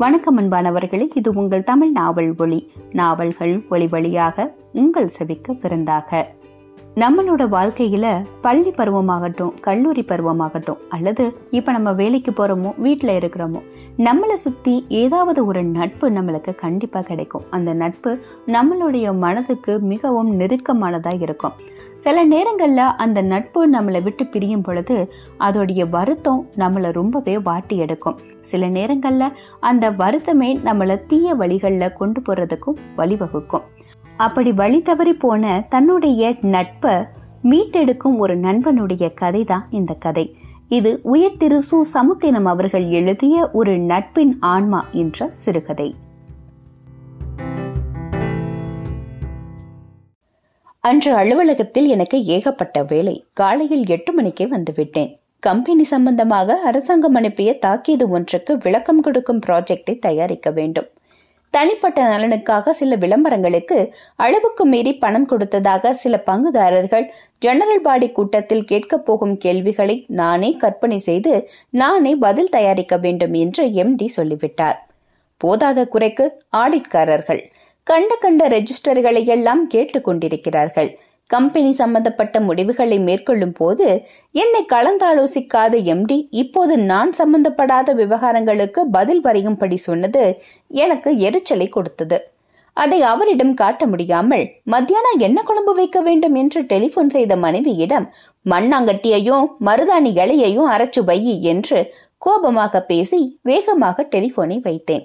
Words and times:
வணக்கம் 0.00 0.38
அன்பானவர்களே 0.38 1.08
இது 1.14 1.32
உங்கள் 1.34 1.64
தமிழ் 1.64 1.90
நாவல் 1.90 2.34
ஒளி 2.38 2.72
நாவல்கள் 2.92 3.64
ஒளி 3.68 3.86
வழியாக 3.86 4.54
உங்கள் 4.72 5.10
செவிக்க 5.18 5.58
விருந்தாக. 5.60 6.30
நம்மளோட 6.94 7.48
வாழ்க்கையில 7.48 8.24
பள்ளி 8.40 8.70
பருவமாகட்டும் 8.70 9.60
கல்லூரி 9.60 10.02
பருவமாகட்டும் 10.02 10.76
அல்லது 10.88 11.36
இப்ப 11.50 11.72
நம்ம 11.72 11.92
வேலைக்கு 11.92 12.30
போறோமோ 12.30 12.74
வீட்டுல 12.84 13.12
இருக்கிறோமோ 13.18 13.62
நம்மளை 13.96 14.34
சுத்தி 14.34 14.84
ஏதாவது 14.88 15.46
ஒரு 15.46 15.62
நட்பு 15.62 16.10
நம்மளுக்கு 16.10 16.54
கண்டிப்பா 16.54 17.00
கிடைக்கும். 17.00 17.42
அந்த 17.50 17.72
நட்பு 17.72 18.18
நம்மளுடைய 18.46 19.16
மனதுக்கு 19.16 19.78
மிகவும் 19.78 20.40
நெருக்கமானதா 20.40 21.20
இருக்கும். 21.20 21.52
சில 22.04 22.24
நேரங்களில் 22.24 22.96
அந்த 23.04 23.18
நட்பு 23.22 23.60
நம்மளை 23.72 24.00
விட்டு 24.02 24.24
பிரியும் 24.26 24.64
பொழுது 24.66 24.96
அதோடைய 25.38 25.82
வருத்தம் 25.88 26.42
நம்மளை 26.56 26.90
ரொம்பவே 26.92 27.34
வாட்டி 27.38 27.76
எடுக்கும். 27.76 28.18
சில 28.50 28.68
நேரங்களில் 28.76 29.36
அந்த 29.60 29.90
வருத்தமே 29.90 30.50
நம்மளை 30.68 30.96
தீய 31.06 31.34
வழிகளில் 31.34 31.96
கொண்டு 32.00 32.20
போகிறதுக்கும் 32.20 32.80
வழிவகுக்கும். 32.96 33.66
அப்படி 34.16 34.52
வழி 34.52 34.82
தவறி 34.82 35.14
போன 35.14 35.44
தன்னுடைய 35.68 36.32
நட்பை 36.54 36.94
மீட்டெடுக்கும் 37.50 38.16
ஒரு 38.18 38.36
நண்பனுடைய 38.38 39.04
கதை 39.14 39.44
தான் 39.44 39.66
இந்த 39.70 39.92
கதை. 40.06 40.26
இது 40.68 41.00
உயர் 41.02 41.38
திரு 41.38 41.62
சு 41.70 41.78
சமுத்தினம் 41.94 42.48
அவர்கள் 42.54 42.86
எழுதிய 42.98 43.36
ஒரு 43.52 43.78
நட்பின் 43.90 44.34
ஆன்மா 44.40 44.80
என்ற 44.92 45.28
சிறுகதை. 45.42 45.88
அன்று 50.84 51.14
அலுவலகத்தில் 51.14 51.86
எனக்கு 51.86 52.24
ஏகப்பட்ட 52.24 52.82
வேலை. 52.82 53.24
காலையில் 53.32 53.86
எட்டு 53.86 54.12
மணிக்கே 54.12 54.46
வந்துவிட்டேன். 54.46 55.18
கம்பெனி 55.40 55.84
சம்பந்தமாக 55.84 56.56
அரசாங்கம் 56.64 57.14
அனுப்பிய 57.14 57.58
தாக்கீது 57.58 58.08
ஒன்றுக்கு 58.08 58.58
விளக்கம் 58.58 59.00
கொடுக்கும் 59.00 59.40
ப்ராஜெக்டை 59.46 59.98
தயாரிக்க 59.98 60.50
வேண்டும். 60.50 60.88
தனிப்பட்ட 61.50 62.08
நலனுக்காக 62.08 62.70
சில 62.70 62.96
விளம்பரங்களுக்கு 62.96 63.94
அளவுக்கு 64.16 64.66
மீறி 64.66 64.94
பணம் 64.94 65.26
கொடுத்ததாக 65.26 65.94
சில 65.94 66.22
பங்குதாரர்கள் 66.26 67.06
ஜெனரல் 67.38 67.80
பாடி 67.80 68.10
கூட்டத்தில் 68.10 68.64
கேட்கப் 68.64 69.06
போகும் 69.06 69.36
கேள்விகளை 69.36 70.04
நானே 70.08 70.56
கற்பனை 70.56 70.98
செய்து 70.98 71.48
நானே 71.70 72.16
பதில் 72.16 72.48
தயாரிக்க 72.48 72.96
வேண்டும் 72.96 73.32
என்று 73.32 73.64
எம்டி 73.64 74.06
சொல்லிவிட்டார். 74.06 74.86
போதாத 75.44 75.88
குறைக்கு 75.88 76.42
ஆடிட்காரர்கள் 76.56 77.49
கண்ட 77.90 78.14
கண்ட 78.16 78.42
ரெஜிஸ்டர்களை 78.48 79.20
எல்லாம் 79.26 79.62
கேட்டுக்கொண்டிருக்கிறார்கள் 79.74 80.90
கம்பெனி 81.30 81.70
சம்பந்தப்பட்ட 81.72 82.36
முடிவுகளை 82.40 82.98
மேற்கொள்ளும் 82.98 83.54
போது 83.60 83.86
என்னை 84.34 84.60
கலந்தாலோசிக்காத 84.72 85.74
எம்டி 85.92 86.18
இப்போது 86.42 86.74
நான் 86.90 87.12
சம்பந்தப்படாத 87.18 87.94
விவகாரங்களுக்கு 87.94 88.82
பதில் 88.96 89.20
வரையும்படி 89.20 89.76
சொன்னது 89.86 90.24
எனக்கு 90.84 91.12
எரிச்சலை 91.18 91.68
கொடுத்தது. 91.68 92.18
அதை 92.76 92.98
அவரிடம் 93.02 93.54
காட்ட 93.54 93.86
முடியாமல் 93.86 94.44
மத்தியானம் 94.64 95.22
என்ன 95.26 95.38
குழம்பு 95.42 95.74
வைக்க 95.74 96.00
வேண்டும்? 96.00 96.36
என்று 96.42 96.62
டெலிபோன் 96.72 97.12
செய்த 97.16 97.36
மனைவியிடம் 97.36 98.06
மண்ணாங்கட்டியையும் 98.46 99.46
மருதாணி 99.68 100.12
இலையையும் 100.22 100.70
அரைச்சு 100.74 101.02
வை 101.04 101.20
என்று 101.52 101.80
கோபமாக 102.18 102.82
பேசி 102.82 103.20
வேகமாக 103.42 104.06
டெலிபோனை 104.14 104.58
வைத்தேன். 104.68 105.04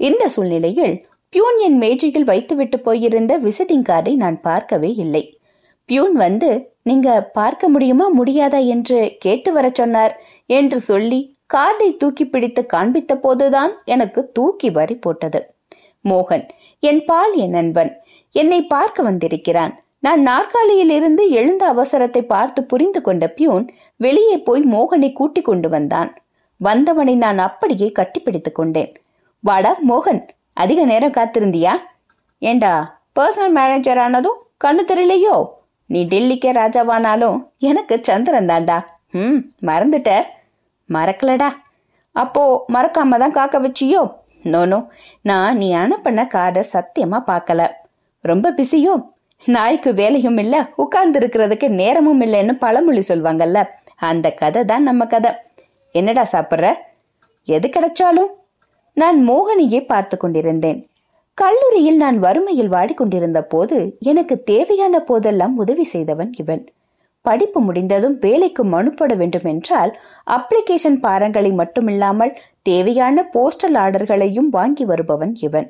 இந்த 0.00 0.24
சூழ்நிலையில் 0.28 0.96
பியூன் 1.32 1.58
என் 1.58 1.76
மேஜையில் 1.76 2.24
வைத்துவிட்டு 2.24 2.80
போயிருந்த 2.80 3.38
விசிட்டிங் 3.38 3.84
கார்டை 3.88 4.16
நான் 4.16 4.40
பார்க்கவே 4.40 4.90
இல்லை. 4.94 5.38
பியூன் 5.84 6.12
வந்து 6.12 6.50
நீங்க 6.82 7.08
பார்க்க 7.22 7.68
முடியுமா 7.68 8.06
முடியாதா 8.18 8.66
என்று 8.66 9.16
கேட்டு 9.18 9.52
வர 9.52 9.70
சொன்னார் 9.72 10.14
என்று 10.46 10.80
சொல்லி 10.80 11.36
கார்டை 11.54 11.96
தூக்கி 11.96 12.24
பிடித்து 12.26 12.66
காண்பித்த 12.72 13.14
போதுதான் 13.14 13.72
எனக்கு 13.84 14.22
தூக்கி 14.32 14.70
வரி 14.70 14.96
போட்டது. 14.96 15.40
மோகன் 16.04 16.44
என் 16.80 17.04
பால் 17.04 17.34
என் 17.34 17.50
நண்பன். 17.50 17.92
என்னை 18.34 18.60
பார்க்க 18.62 19.02
வந்திருக்கிறான். 19.02 19.74
நான் 19.98 20.22
நாற்காலியில் 20.22 20.90
இருந்து 20.90 21.30
எழுந்த 21.30 21.62
அவசரத்தை 21.72 22.22
பார்த்து 22.26 22.64
புரிந்து 22.64 23.00
கொண்ட 23.00 23.28
பியூன் 23.28 23.64
வெளியே 23.96 24.38
போய் 24.38 24.62
மோகனை 24.62 25.12
கூட்டிக் 25.12 25.44
கொண்டு 25.44 25.68
வந்தான். 25.68 26.10
வந்தவனை 26.60 27.16
நான் 27.16 27.38
அப்படியே 27.38 27.92
கட்டிப்பிடித்துக் 27.98 28.58
கொண்டேன். 28.60 28.92
வாடா 29.44 29.76
மோகன். 29.88 30.22
அதிக 30.58 30.84
நேரம் 30.84 31.16
காத்திருந்தியா? 31.16 31.72
ஏண்டா 32.42 32.72
பர்சனல் 33.16 33.54
மேனேஜர் 33.58 33.98
ஆனதும் 33.98 34.38
கண்ணு 34.64 34.82
தெரியலையோ? 34.90 35.34
நீ 35.90 36.00
டெல்லிக்கே 36.04 36.50
ராஜாவானாலும் 36.52 37.36
எனக்கு 37.58 37.94
சந்திரன் 38.02 38.50
தாண்டா 38.50 38.78
ம் 39.12 39.38
மறந்துட்ட. 39.66 40.10
மறக்கலடா. 40.88 41.48
அப்போ 42.12 42.42
மறக்காம 42.72 43.18
தான் 43.18 43.36
காக்க 43.38 43.56
வச்சியோ? 43.60 44.02
நோனோ 44.52 44.78
நான் 45.22 45.56
நீ 45.56 45.68
அனுப்பின 45.74 46.24
கார்டை 46.34 46.62
சத்தியமா 46.72 47.18
பார்க்கல. 47.30 47.60
ரொம்ப 48.24 48.50
பிஸியோ? 48.50 48.94
நாய்க்கு 49.44 49.90
வேலையும் 49.94 50.38
இல்ல 50.38 50.56
உட்கார்ந்து 50.74 51.18
இருக்கிறதுக்கு 51.18 51.68
நேரமும் 51.80 52.20
இல்லைன்னு 52.20 52.54
பழமொழி 52.64 53.02
சொல்வாங்கல்ல. 53.08 53.60
அந்த 54.10 54.26
கதை 54.30 54.64
தான் 54.64 54.82
நம்ம 54.82 55.06
கதை. 55.06 55.32
என்னடா 55.94 56.24
சாப்பிட்ற? 56.32 56.74
எது 57.48 57.66
கிடைச்சாலும்? 57.68 58.30
நான் 59.00 59.18
மோகனியை 59.28 59.80
பார்த்து 59.86 60.16
கொண்டிருந்தேன் 60.16 60.80
கல்லூரியில் 61.38 61.96
நான் 61.96 62.18
வறுமையில் 62.18 62.70
வாடிக்கொண்டிருந்த 62.72 63.40
போது 63.52 63.76
எனக்கு 64.10 64.34
தேவையான 64.42 65.00
போதெல்லாம் 65.08 65.54
உதவி 65.56 65.84
செய்தவன் 65.84 66.30
இவன். 66.36 66.62
படிப்பு 67.24 67.60
முடிந்ததும் 67.60 68.16
வேலைக்கு 68.20 68.62
மனுப்பட 68.64 69.12
வேண்டும் 69.14 69.46
என்றால் 69.52 69.92
அப்ளிகேஷன் 70.36 70.98
பாரங்களை 71.06 71.50
மட்டுமில்லாமல் 71.60 72.32
தேவையான 72.62 73.26
போஸ்டல் 73.34 73.76
ஆர்டர்களையும் 73.84 74.50
வாங்கி 74.56 74.84
வருபவன் 74.84 75.34
இவன். 75.40 75.68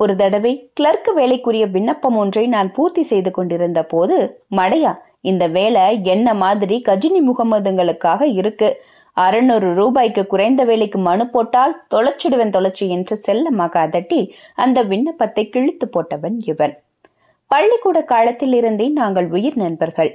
ஒரு 0.00 0.14
தடவை 0.16 0.52
கிளர்க் 0.74 1.10
வேலைக்குரிய 1.14 1.64
விண்ணப்பம் 1.66 2.16
ஒன்றை 2.16 2.44
நான் 2.46 2.72
பூர்த்தி 2.72 3.02
செய்து 3.02 3.30
கொண்டிருந்த 3.30 3.80
போது 3.92 4.16
மடையா 4.56 4.92
இந்த 5.30 5.44
வேலை 5.58 5.84
என்ன 6.14 6.28
மாதிரி 6.34 6.76
கஜினி 6.88 7.20
முகமதுங்களுக்காக 7.30 8.22
இருக்கு? 8.40 8.68
அறுநூறு 9.24 9.74
ரூபாய்க்கு 9.74 10.26
குறைந்த 10.26 10.64
வேலைக்கு 10.64 10.98
மனு 10.98 11.24
போட்டால் 11.28 11.74
தொலைச்சிடுவன் 11.94 12.54
தொலைச்சி 12.56 12.86
என்று 12.88 13.16
செல்லமாக 13.16 13.80
அதட்டி 13.86 14.20
அந்த 14.54 14.82
விண்ணப்பத்தை 14.82 15.48
கிழித்து 15.48 15.88
போட்டவன் 15.94 16.36
இவன். 16.44 16.74
பள்ளிக்கூட 17.46 17.98
காலத்தில் 18.04 18.52
இருந்தே 18.52 18.88
நாங்கள் 18.88 19.28
உயிர் 19.28 19.56
நண்பர்கள். 19.56 20.10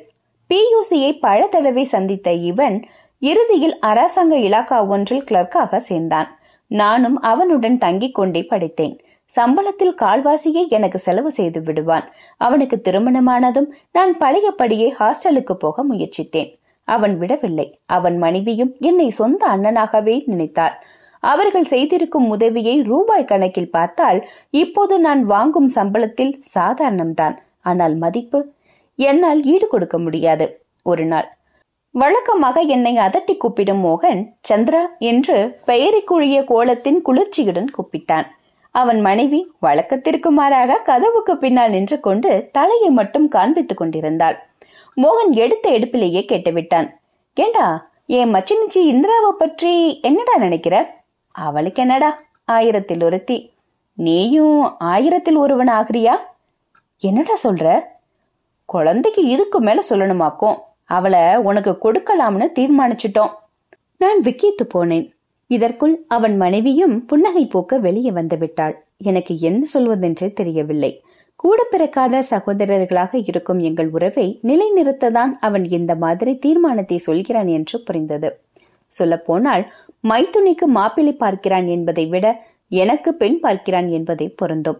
பியூசியை 0.50 1.12
பல 1.19 1.47
தடவை 1.47 1.84
சந்தித்த 1.84 2.31
இவன் 2.31 2.78
இறுதியில் 3.19 3.75
அரசாங்க 3.80 4.36
இலாக்கா 4.38 4.88
ஒன்றில் 4.88 5.28
கிளர்க்காக 5.31 5.75
சேர்ந்தான். 5.75 6.30
நானும் 6.68 7.18
அவனுடன் 7.22 7.78
தங்கிக் 7.78 8.12
கொண்டே 8.12 8.44
படித்தேன். 8.44 8.96
சம்பளத்தில் 9.31 9.96
கால்வாசியை 10.02 10.64
எனக்கு 10.68 11.00
செலவு 11.00 11.31
செய்து 11.31 11.62
விடுவான். 11.62 12.08
அவனுக்கு 12.38 12.81
திருமணமானதும் 12.84 13.70
நான் 13.91 14.14
பழையபடியே 14.18 14.90
ஹாஸ்டலுக்கு 15.00 15.53
போக 15.53 15.85
முயற்சித்தேன். 15.91 16.52
அவன் 16.88 17.13
விடவில்லை. 17.17 17.67
அவன் 17.85 18.17
மனைவியும் 18.17 18.73
என்னை 18.79 19.09
சொந்த 19.09 19.41
அண்ணனாகவே 19.47 20.16
நினைத்தாள். 20.25 20.75
அவர்கள் 21.23 21.67
செய்திருக்கும் 21.73 22.27
உதவியை 22.29 22.75
ரூபாய் 22.81 23.29
கணக்கில் 23.31 23.71
பார்த்தால் 23.71 24.19
இப்போது 24.49 24.95
நான் 24.99 25.22
வாங்கும் 25.25 25.69
சம்பளத்தில் 25.75 26.33
சாதாரணம்தான். 26.55 27.38
ஆனால் 27.61 27.95
மதிப்பு 27.95 28.41
என்னால் 28.99 29.41
ஈடு 29.43 29.67
கொடுக்க 29.67 29.97
முடியாது. 29.99 30.47
ஒரு 30.83 31.05
நாள் 31.05 31.29
வழக்கமாக 31.95 32.57
என்னை 32.75 32.93
அதட்டி 32.97 33.33
கூப்பிடும் 33.38 33.81
மோகன் 33.85 34.22
சந்திரா 34.49 34.81
என்று 35.09 35.35
பெயருக்குழிய 35.66 36.38
கோலத்தின் 36.43 36.99
குளிர்ச்சியுடன் 37.01 37.69
கூப்பிட்டான். 37.77 38.27
அவன் 38.75 38.99
மனைவி 39.01 39.39
வழக்கத்திற்கு 39.59 40.29
மாறாக 40.31 40.77
கதவுக்கு 40.89 41.33
பின்னால் 41.38 41.69
நின்று 41.69 41.97
கொண்டு 41.99 42.31
தலையை 42.51 42.89
மட்டும் 42.89 43.27
காண்பித்துக் 43.31 43.81
கொண்டிருந்தாள். 43.81 44.38
மோகன் 44.95 45.31
எடுத்த 45.31 45.71
எடுப்பிலேயே 45.71 46.21
கேட்டுவிட்டான். 46.25 46.89
ஏண்டா 47.33 47.89
என் 48.05 48.33
மச்சினிச்சி 48.33 48.75
இந்திராவை 48.75 49.31
பற்றி 49.37 50.01
என்னடா 50.01 50.37
நினைக்கிற? 50.37 51.03
அவளுக்கு 51.31 51.81
என்னடா 51.81 52.22
ஆயிரத்தில் 52.45 53.03
ஒருத்தி. 53.03 53.51
நீயும் 53.93 54.79
ஆயிரத்தில் 54.79 55.35
ஒருவன் 55.35 55.67
ஆகிறியா? 55.67 56.16
என்னடா 56.99 57.35
சொல்ற? 57.43 57.81
குழந்தைக்கு 58.66 59.25
இதுக்கு 59.25 59.61
மேல 59.61 59.81
சொல்லணுமாக்கும். 59.90 60.57
அவளை 60.84 61.35
உனக்கு 61.35 61.78
கொடுக்கலாம்னு 61.84 62.47
தீர்மானிச்சிட்டோம். 62.59 63.34
நான் 63.97 64.22
விக்கித்து 64.22 64.63
போனேன். 64.73 65.11
இதற்குள் 65.47 66.05
அவன் 66.07 66.37
மனைவியும் 66.37 67.05
புன்னகை 67.05 67.46
போக்க 67.46 67.78
வெளியே 67.78 68.09
வந்துவிட்டாள் 68.09 68.75
எனக்கு 68.97 69.39
என்ன 69.39 69.66
சொல்வதென்றே 69.73 70.34
தெரியவில்லை. 70.34 71.03
கூட 71.40 71.59
பிறக்காத 71.64 72.22
சகோதரர்களாக 72.30 73.20
இருக்கும் 73.30 73.59
எங்கள் 73.59 73.90
உறவை 73.90 74.26
நிலைநிறுத்ததான் 74.44 75.32
அவன் 75.40 75.66
இந்த 75.70 75.94
மாதிரி 75.96 76.32
தீர்மானத்தை 76.38 76.97
சொல்கிறான் 76.97 77.47
என்று 77.47 77.78
புரிந்தது. 77.80 78.30
சொல்லப்போனால் 78.94 79.64
மைத்துனிக்கு 80.09 80.68
மாப்பிள்ளை 80.78 81.14
பார்க்கிறான் 81.14 81.68
என்பதை 81.68 82.06
விட 82.06 82.26
எனக்கு 82.72 83.09
பெண் 83.14 83.40
பார்க்கிறான் 83.40 83.90
என்பதை 83.90 84.28
பொருந்தும். 84.30 84.80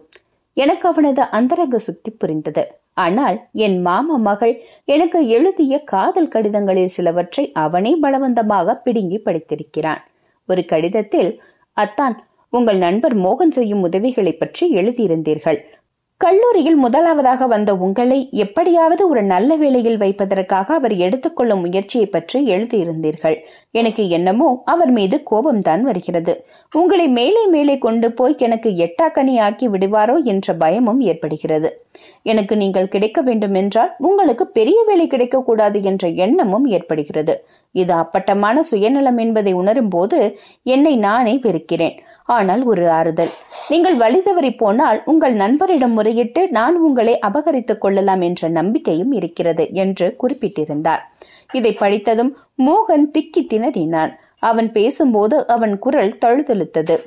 எனக்கு 0.56 0.86
அவனது 0.88 1.22
அந்தரங்க 1.30 1.78
சுத்தி 1.78 2.10
புரிந்தது. 2.10 2.64
ஆனால் 2.96 3.36
என் 3.66 3.78
மாமா 3.80 4.16
மகள் 4.28 4.54
எனக்கு 4.84 5.20
எழுதிய 5.28 5.74
காதல் 5.84 6.32
கடிதங்களில் 6.34 6.94
சிலவற்றை 6.96 7.44
அவனே 7.64 7.92
பலவந்தமாக 8.02 8.76
பிடுங்கி 8.82 9.18
படித்திருக்கிறான். 9.24 10.02
ஒரு 10.48 10.64
கடிதத்தில் 10.64 11.30
அத்தான் 11.76 12.16
உங்கள் 12.52 12.78
நண்பர் 12.78 13.16
மோகன் 13.18 13.54
செய்யும் 13.58 13.82
உதவிகளை 13.82 14.32
பற்றி 14.32 14.64
எழுதியிருந்தீர்கள். 14.76 15.58
கல்லூரியில் 16.24 16.76
முதலாவதாக 16.82 17.46
வந்த 17.52 17.70
உங்களை 17.86 18.18
எப்படியாவது 18.44 19.02
ஒரு 19.08 19.22
நல்ல 19.32 19.56
வேலையில் 19.62 19.98
வைப்பதற்காக 20.02 20.68
அவர் 20.78 20.94
எடுத்துக்கொள்ளும் 21.06 21.62
முயற்சியை 21.64 22.06
பற்றி 22.06 22.38
எழுதியிருந்தீர்கள். 22.54 23.36
எனக்கு 23.80 24.02
என்னமோ 24.16 24.48
அவர் 24.64 24.92
மீது 24.98 25.16
கோபம்தான் 25.30 25.82
வருகிறது. 25.88 26.34
உங்களை 26.72 27.06
மேலே 27.18 27.42
மேலே 27.54 27.74
கொண்டு 27.78 28.10
போய் 28.20 28.36
எனக்கு 28.46 28.70
எட்டாக்கணி 28.86 29.34
ஆக்கி 29.48 29.68
விடுவாரோ 29.68 30.16
என்ற 30.32 30.54
பயமும் 30.62 31.02
ஏற்படுகிறது. 31.10 31.70
எனக்கு 32.32 32.56
நீங்கள் 32.62 32.90
கிடைக்க 32.94 33.20
வேண்டும் 33.22 33.58
என்றால் 33.62 33.92
உங்களுக்கு 34.08 34.46
பெரிய 34.58 34.78
வேலை 34.86 35.06
கிடைக்கக்கூடாது 35.06 35.80
என்ற 35.90 36.08
எண்ணமும் 36.26 36.66
ஏற்படுகிறது. 36.76 37.36
இது 37.74 37.94
அப்பட்டமான 38.02 38.56
சுயநலம் 38.72 39.18
என்பதை 39.18 39.52
உணரும் 39.62 39.88
போது 39.88 40.20
என்னை 40.74 40.96
நானே 41.06 41.36
வெறுக்கிறேன். 41.46 41.96
ஆனால் 42.24 42.62
ஒரு 42.64 42.90
ஆறுதல். 42.90 43.28
நீங்கள் 43.68 43.96
வழி 43.96 44.20
தவறி 44.20 44.52
போனால் 44.52 45.02
உங்கள் 45.04 45.34
நண்பரிடம் 45.34 45.98
முறையிட்டு 45.98 46.50
நான் 46.50 46.76
உங்களை 46.76 47.18
அபகரித்துக் 47.26 47.78
கொள்ளலாம் 47.78 48.20
என்ற 48.20 48.48
நம்பிக்கையும் 48.48 49.12
இருக்கிறது 49.12 49.68
என்று 49.72 50.16
குறிப்பிட்டிருந்தார். 50.16 51.12
இதை 51.52 51.72
படித்ததும் 51.72 52.36
மோகன் 52.58 53.10
திக்கி 53.18 53.40
திணறினான். 53.40 54.14
அவன் 54.38 54.72
பேசும்போது 54.72 55.46
அவன் 55.46 55.78
குரல் 55.78 56.18
தழுதழுத்தது. 56.20 56.98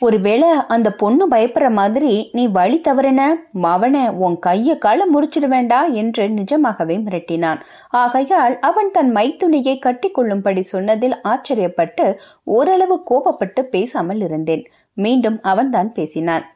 ஒருவேளை 0.00 0.48
அந்த 0.68 0.92
பொண்ணு 0.92 1.28
பயப்படுற 1.28 1.70
மாதிரி 1.70 2.28
நீ 2.32 2.46
வழி 2.46 2.80
தவறின 2.80 3.34
மவன 3.62 4.10
உன் 4.10 4.38
கைய 4.46 4.78
கால 4.78 5.06
முறிச்சிட 5.14 5.46
வேண்டா 5.46 5.84
என்று 5.84 6.28
நிஜமாகவே 6.28 6.96
மிரட்டினான். 6.96 7.60
ஆகையால் 7.88 8.58
அவன் 8.58 8.90
தன் 8.90 9.12
மைத்துணியை 9.12 9.78
கட்டிக்கொள்ளும்படி 9.78 10.60
சொன்னதில் 10.60 11.16
ஆச்சரியப்பட்டு 11.24 12.14
ஓரளவு 12.44 13.02
கோபப்பட்டு 13.10 13.62
பேசாமல் 13.62 14.20
இருந்தேன். 14.20 14.70
மீண்டும் 14.92 15.38
அவன்தான் 15.42 15.92
பேசினான். 15.92 16.46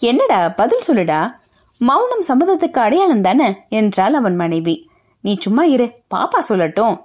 என்னடா 0.00 0.48
பதில் 0.48 0.86
சொல்லுடா? 0.86 1.32
மௌனம் 1.78 2.24
சம்மதத்துக்கு 2.28 2.78
அடையாளம் 2.78 3.20
தானே? 3.20 3.54
என்றாள் 3.68 4.12
அவன் 4.12 4.34
மனைவி. 4.34 4.88
நீ 5.20 5.36
சும்மா 5.40 5.64
இரு 5.64 5.90
பாப்பா 6.14 6.38
சொல்லட்டும். 6.48 7.00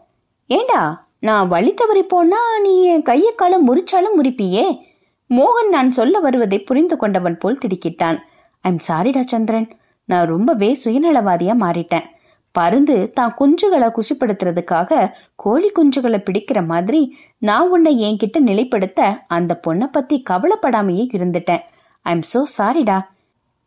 ஏண்டா 0.47 1.07
நான் 1.19 1.47
வழி 1.47 1.73
தவறி 1.73 2.03
போனா 2.03 2.59
நீ 2.59 2.83
என் 2.83 3.01
கைய 3.01 3.35
காலம் 3.35 3.65
முறிச்சாலும் 3.65 4.17
முறிப்பியே? 4.17 4.87
மோகன் 5.37 5.67
நான் 5.69 5.91
சொல்ல 5.91 6.19
வருவதை 6.19 6.59
புரிந்து 6.59 6.97
கொண்டவன் 6.97 7.37
போல் 7.37 7.57
திடுக்கிட்டான். 7.57 8.17
ஐம் 8.61 8.79
சாரிடா 8.87 9.19
சந்திரன் 9.19 9.67
நான் 10.05 10.27
ரொம்பவே 10.27 10.79
சுயநலவாதியா 10.83 11.53
மாறிட்டேன். 11.65 12.07
பருந்து 12.51 13.11
தான் 13.13 13.35
குஞ்சுகளை 13.39 13.89
குஷிப்படுத்துறதுக்காக 13.97 15.13
கோழி 15.35 15.71
குஞ்சுகளை 15.79 16.19
பிடிக்கிற 16.23 16.65
மாதிரி 16.65 17.15
நான் 17.37 17.69
உன்னை 17.69 17.93
என்கிட்ட 18.07 18.39
நிலைப்படுத்த 18.39 19.17
அந்த 19.27 19.59
பொண்ணை 19.67 19.87
பத்தி 19.91 20.23
கவலைப்படாமையே 20.29 21.05
இருந்துட்டேன். 21.13 21.63
ஐம் 22.01 22.25
சோ 22.33 22.43
சாரிடா 22.57 22.99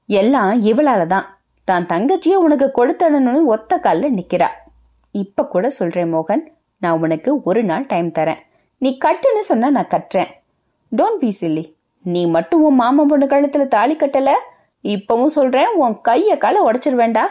எல்லாம் 0.06 0.60
இவளால 0.60 1.06
தான். 1.06 1.26
தான் 1.64 1.88
உனக்கு 2.34 2.72
கொடுத்தடணும்னு 2.78 3.44
ஒத்த 3.44 3.78
காலில் 3.78 4.14
நிக்கிறா. 4.14 4.48
இப்ப 5.10 5.46
கூட 5.46 5.70
சொல்றேன் 5.70 6.12
மோகன் 6.14 6.46
நான் 6.78 7.00
உனக்கு 7.00 7.42
ஒரு 7.42 7.64
நாள் 7.64 7.86
டைம் 7.86 8.12
தரேன். 8.12 8.38
நீ 8.78 8.98
கட்டுன்னு 9.04 9.40
சொன்னா 9.40 9.70
நான் 9.70 9.92
கட்டுறேன். 9.96 10.30
டோன்ட் 10.96 11.20
பி 11.20 11.36
சில்லி 11.40 11.62
நீ 12.04 12.26
மட்டும் 12.26 12.62
உன் 12.62 12.74
மாமா 12.74 13.04
பொண்ணு 13.04 13.26
கழுத்துல 13.26 13.64
தாலி 13.68 13.94
கட்டல? 13.96 14.30
இப்பவும் 14.84 15.34
சொல்றேன் 15.36 15.70
உன் 15.74 15.96
கைய 16.08 16.36
கால 16.38 16.70
உடைச்சிருவேண்டா 16.70 17.24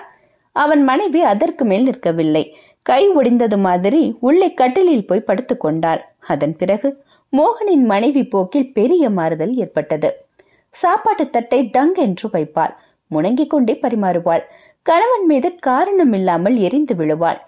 அவன் 0.56 0.84
மனைவி 0.84 1.22
அதற்கு 1.22 1.66
மேல் 1.66 1.86
நிற்கவில்லை. 1.86 2.44
கை 2.82 3.10
ஒடிந்தது 3.10 3.58
மாதிரி 3.58 4.18
உள்ளே 4.20 4.54
கட்டிலில் 4.54 5.08
போய் 5.08 5.28
படுத்து 5.30 5.58
கொண்டாள். 5.58 6.02
அதன் 6.20 6.56
பிறகு 6.56 7.04
மோகனின் 7.34 7.86
மனைவி 7.86 8.24
போக்கில் 8.28 8.74
பெரிய 8.74 9.10
மாறுதல் 9.10 9.54
ஏற்பட்டது. 9.56 10.10
சாப்பாட்டு 10.70 11.30
தட்டை 11.30 11.70
டங் 11.78 11.96
என்று 11.96 12.30
வைப்பாள். 12.30 12.74
முணங்கிக் 13.12 13.54
கொண்டே 13.54 13.80
பரிமாறுவாள். 13.82 14.44
கணவன் 14.86 15.26
மீது 15.26 15.56
காரணம் 15.56 16.14
இல்லாமல் 16.14 16.58
எரிந்து 16.58 16.96
விழுவாள். 16.96 17.42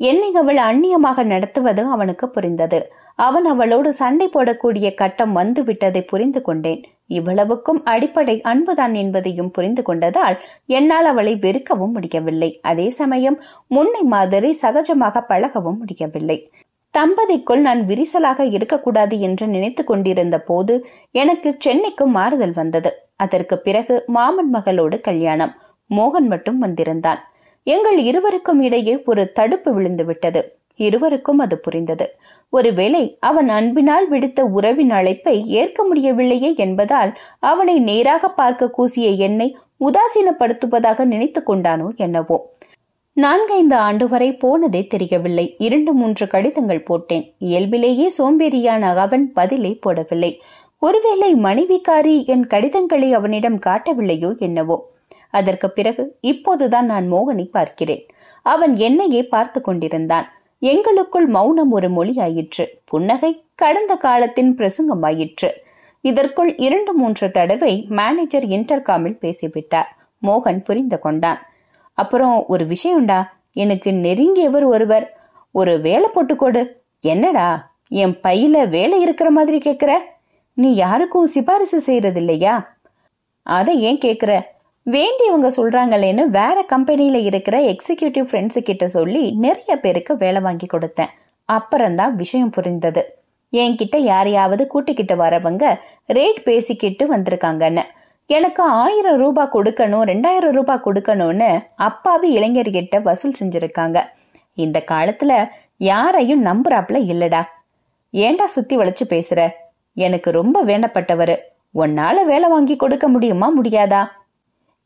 என்னை 0.00 0.32
அவள் 0.34 0.56
அந்நியமாக 0.56 1.24
நடத்துவது 1.24 1.82
அவனுக்கு 1.86 2.28
புரிந்தது. 2.28 2.80
அவன் 3.14 3.44
அவளோடு 3.44 3.92
சண்டை 3.92 4.26
போடக்கூடிய 4.28 4.94
கட்டம் 4.94 5.32
வந்து 5.32 5.64
விட்டதை 5.64 6.02
புரிந்து 6.02 6.42
கொண்டேன். 6.42 6.82
இவ்வளவுக்கும் 7.06 7.80
அடிப்படை 7.84 8.40
அன்புதான் 8.40 8.94
என்பதையும் 8.94 9.50
புரிந்து 9.50 9.82
கொண்டதால் 9.88 10.36
என்னால் 10.66 11.04
அவளை 11.04 11.34
வெறுக்கவும் 11.36 11.92
முடியவில்லை. 11.92 12.60
அதே 12.62 12.90
சமயம் 12.90 13.38
முன்னை 13.68 14.02
மாதிரி 14.02 14.58
சகஜமாக 14.62 15.22
பழகவும் 15.28 15.78
முடியவில்லை. 15.78 16.50
தம்பதிக்குள் 16.94 17.60
நான் 17.60 17.82
விரிசலாக 17.86 18.40
இருக்கக்கூடாது 18.40 19.20
என்று 19.20 19.46
நினைத்து 19.46 19.84
கொண்டிருந்த 19.84 20.36
போது 20.40 20.86
எனக்கு 21.10 21.56
சென்னைக்கு 21.58 22.06
மாறுதல் 22.06 22.52
வந்தது. 22.52 22.92
அதற்கு 23.16 23.58
பிறகு 23.58 24.04
மாமன் 24.06 24.50
மகளோடு 24.50 25.00
கல்யாணம். 25.00 25.54
மோகன் 25.90 26.26
மட்டும் 26.26 26.58
வந்திருந்தான். 26.58 27.20
எங்கள் 27.66 27.98
இருவருக்கும் 27.98 28.60
இடையே 28.60 29.02
ஒரு 29.04 29.32
தடுப்பு 29.32 29.80
விழுந்துவிட்டது. 29.80 30.40
இருவருக்கும் 30.76 31.38
அது 31.38 31.58
புரிந்தது. 31.58 32.14
ஒருவேளை 32.50 33.16
அவன் 33.20 33.48
அன்பினால் 33.48 34.10
விடுத்த 34.10 34.40
உறவின் 34.40 34.90
அழைப்பை 34.90 35.46
ஏற்க 35.46 35.84
முடியவில்லையே 35.84 36.54
என்பதால் 36.56 37.16
அவனை 37.38 37.78
நேராக 37.78 38.28
பார்க்க 38.28 38.70
கூசிய 38.70 39.08
என்னை 39.10 39.56
உதாசீனப்படுத்துவதாக 39.80 41.04
நினைத்து 41.04 41.42
கொண்டானோ 41.46 41.88
என்னவோ. 41.96 42.50
நான்கைந்து 43.12 43.76
ஆண்டு 43.76 44.08
வரை 44.08 44.36
போனதே 44.36 44.86
தெரியவில்லை. 44.86 45.54
இரண்டு 45.58 45.92
மூன்று 45.92 46.26
கடிதங்கள் 46.26 46.82
போட்டேன். 46.82 47.34
இயல்பிலேயே 47.38 48.12
சோம்பேறியான 48.18 48.94
அவன் 48.94 49.32
பதிலை 49.32 49.78
போடவில்லை. 49.86 50.38
ஒருவேளை 50.78 51.34
மனைவிக்காரி 51.34 52.26
என் 52.26 52.46
கடிதங்களை 52.46 53.12
அவனிடம் 53.12 53.58
காட்டவில்லையோ 53.66 54.38
என்னவோ. 54.38 54.92
அதற்கு 55.34 55.70
பிறகு 55.70 56.16
இப்போதுதான் 56.20 56.86
நான் 56.86 57.12
மோகனை 57.12 57.44
பார்க்கிறேன். 57.44 58.06
அவன் 58.42 58.76
என்னையே 58.76 59.22
பார்த்து 59.22 59.60
கொண்டிருந்தான். 59.60 60.26
எங்களுக்குள் 60.58 61.26
மௌனம் 61.26 61.70
ஒரு 61.70 61.88
மொழியாயிற்று. 61.90 62.64
புன்னகை 62.84 63.44
கடந்த 63.54 63.96
காலத்தின் 63.96 64.56
பிரசங்கமாயிற்று. 64.56 65.50
இதற்குள் 66.00 66.56
இரண்டு 66.56 66.92
மூன்று 66.92 67.30
தடவை 67.30 67.86
மேனேஜர் 67.88 68.44
இன்டர்காமில் 68.44 69.18
பேசிவிட்டார். 69.20 69.90
மோகன் 70.22 70.64
புரிந்து 70.64 70.98
கொண்டான். 70.98 71.38
அப்புறம் 71.94 72.44
ஒரு 72.48 72.66
விஷயம்டா. 72.66 73.28
எனக்கு 73.52 73.94
நெருங்கியவர் 73.94 74.64
ஒருவர். 74.64 75.06
ஒரு 75.52 75.80
வேலை 75.80 76.08
போட்டு 76.12 76.36
கொடு. 76.36 76.62
என்னடா? 77.00 77.46
என் 77.88 78.18
பையில 78.22 78.68
வேலை 78.68 79.00
இருக்கிற 79.00 79.30
மாதிரி 79.30 79.58
கேக்குற? 79.58 79.92
நீ 80.54 80.74
யாருக்கும் 80.74 81.30
சிபாரிசு 81.34 81.80
செய்யறது 81.80 82.18
இல்லையா 82.18 82.76
அதை 83.42 83.80
ஏன் 83.80 83.98
கேக்குற? 83.98 84.42
வேண்டியவங்க 84.90 85.50
சொல்றாங்களேன்னு 85.56 86.24
வேற 86.24 86.62
கம்பெனியில் 86.62 87.14
இருக்கிற 87.14 87.60
எக்ஸிகியூட்டிவ் 87.60 88.26
ஃப்ரெண்ட்ஸு 88.30 88.58
கிட்ட 88.58 88.88
சொல்லி 88.88 89.30
நிறைய 89.30 89.76
பேருக்கு 89.76 90.16
வேலை 90.16 90.40
வாங்கி 90.42 90.66
கொடுத்தேன். 90.66 91.08
அப்புறம்தான் 91.44 92.16
விஷயம் 92.16 92.50
புரிந்தது. 92.50 93.18
என்கிட்ட 93.52 93.96
யாரையாவது 93.96 94.66
கூட்டிக்கிட்டு 94.66 95.16
வரவங்க 95.16 95.78
ரேட் 96.08 96.42
பேசிக்கிட்டு 96.44 97.16
வந்திருக்காங்கன்னு. 97.16 97.82
எனக்கு 98.26 98.62
ஆயிரம் 98.62 99.16
ரூபாய் 99.16 99.48
கொடுக்கணும் 99.52 100.04
ரெண்டாயிரம் 100.10 100.50
ரூபாய் 100.50 100.80
கொடுக்கணும்னு 100.84 101.66
அப்பாவி 101.74 102.36
இளைஞர்கிட்ட 102.36 103.02
வசூல் 103.02 103.34
செஞ்சிருக்காங்க. 103.40 104.00
இந்த 104.54 104.84
காலத்துல 104.90 105.48
யாரையும் 105.76 106.46
நம்புறாப்ல 106.46 106.98
இல்லடா. 107.12 107.42
ஏன்டா 108.12 108.44
சுத்தி 108.44 108.76
வளைச்சு 108.76 109.04
பேசுற? 109.08 109.50
எனக்கு 109.94 110.30
ரொம்ப 110.30 110.64
வேண்டப்பட்டவரு. 110.64 111.36
உன்னால 111.74 112.24
வேலை 112.24 112.48
வாங்கி 112.48 112.76
கொடுக்க 112.76 113.08
முடியுமா 113.08 113.52
முடியாதா? 113.62 114.08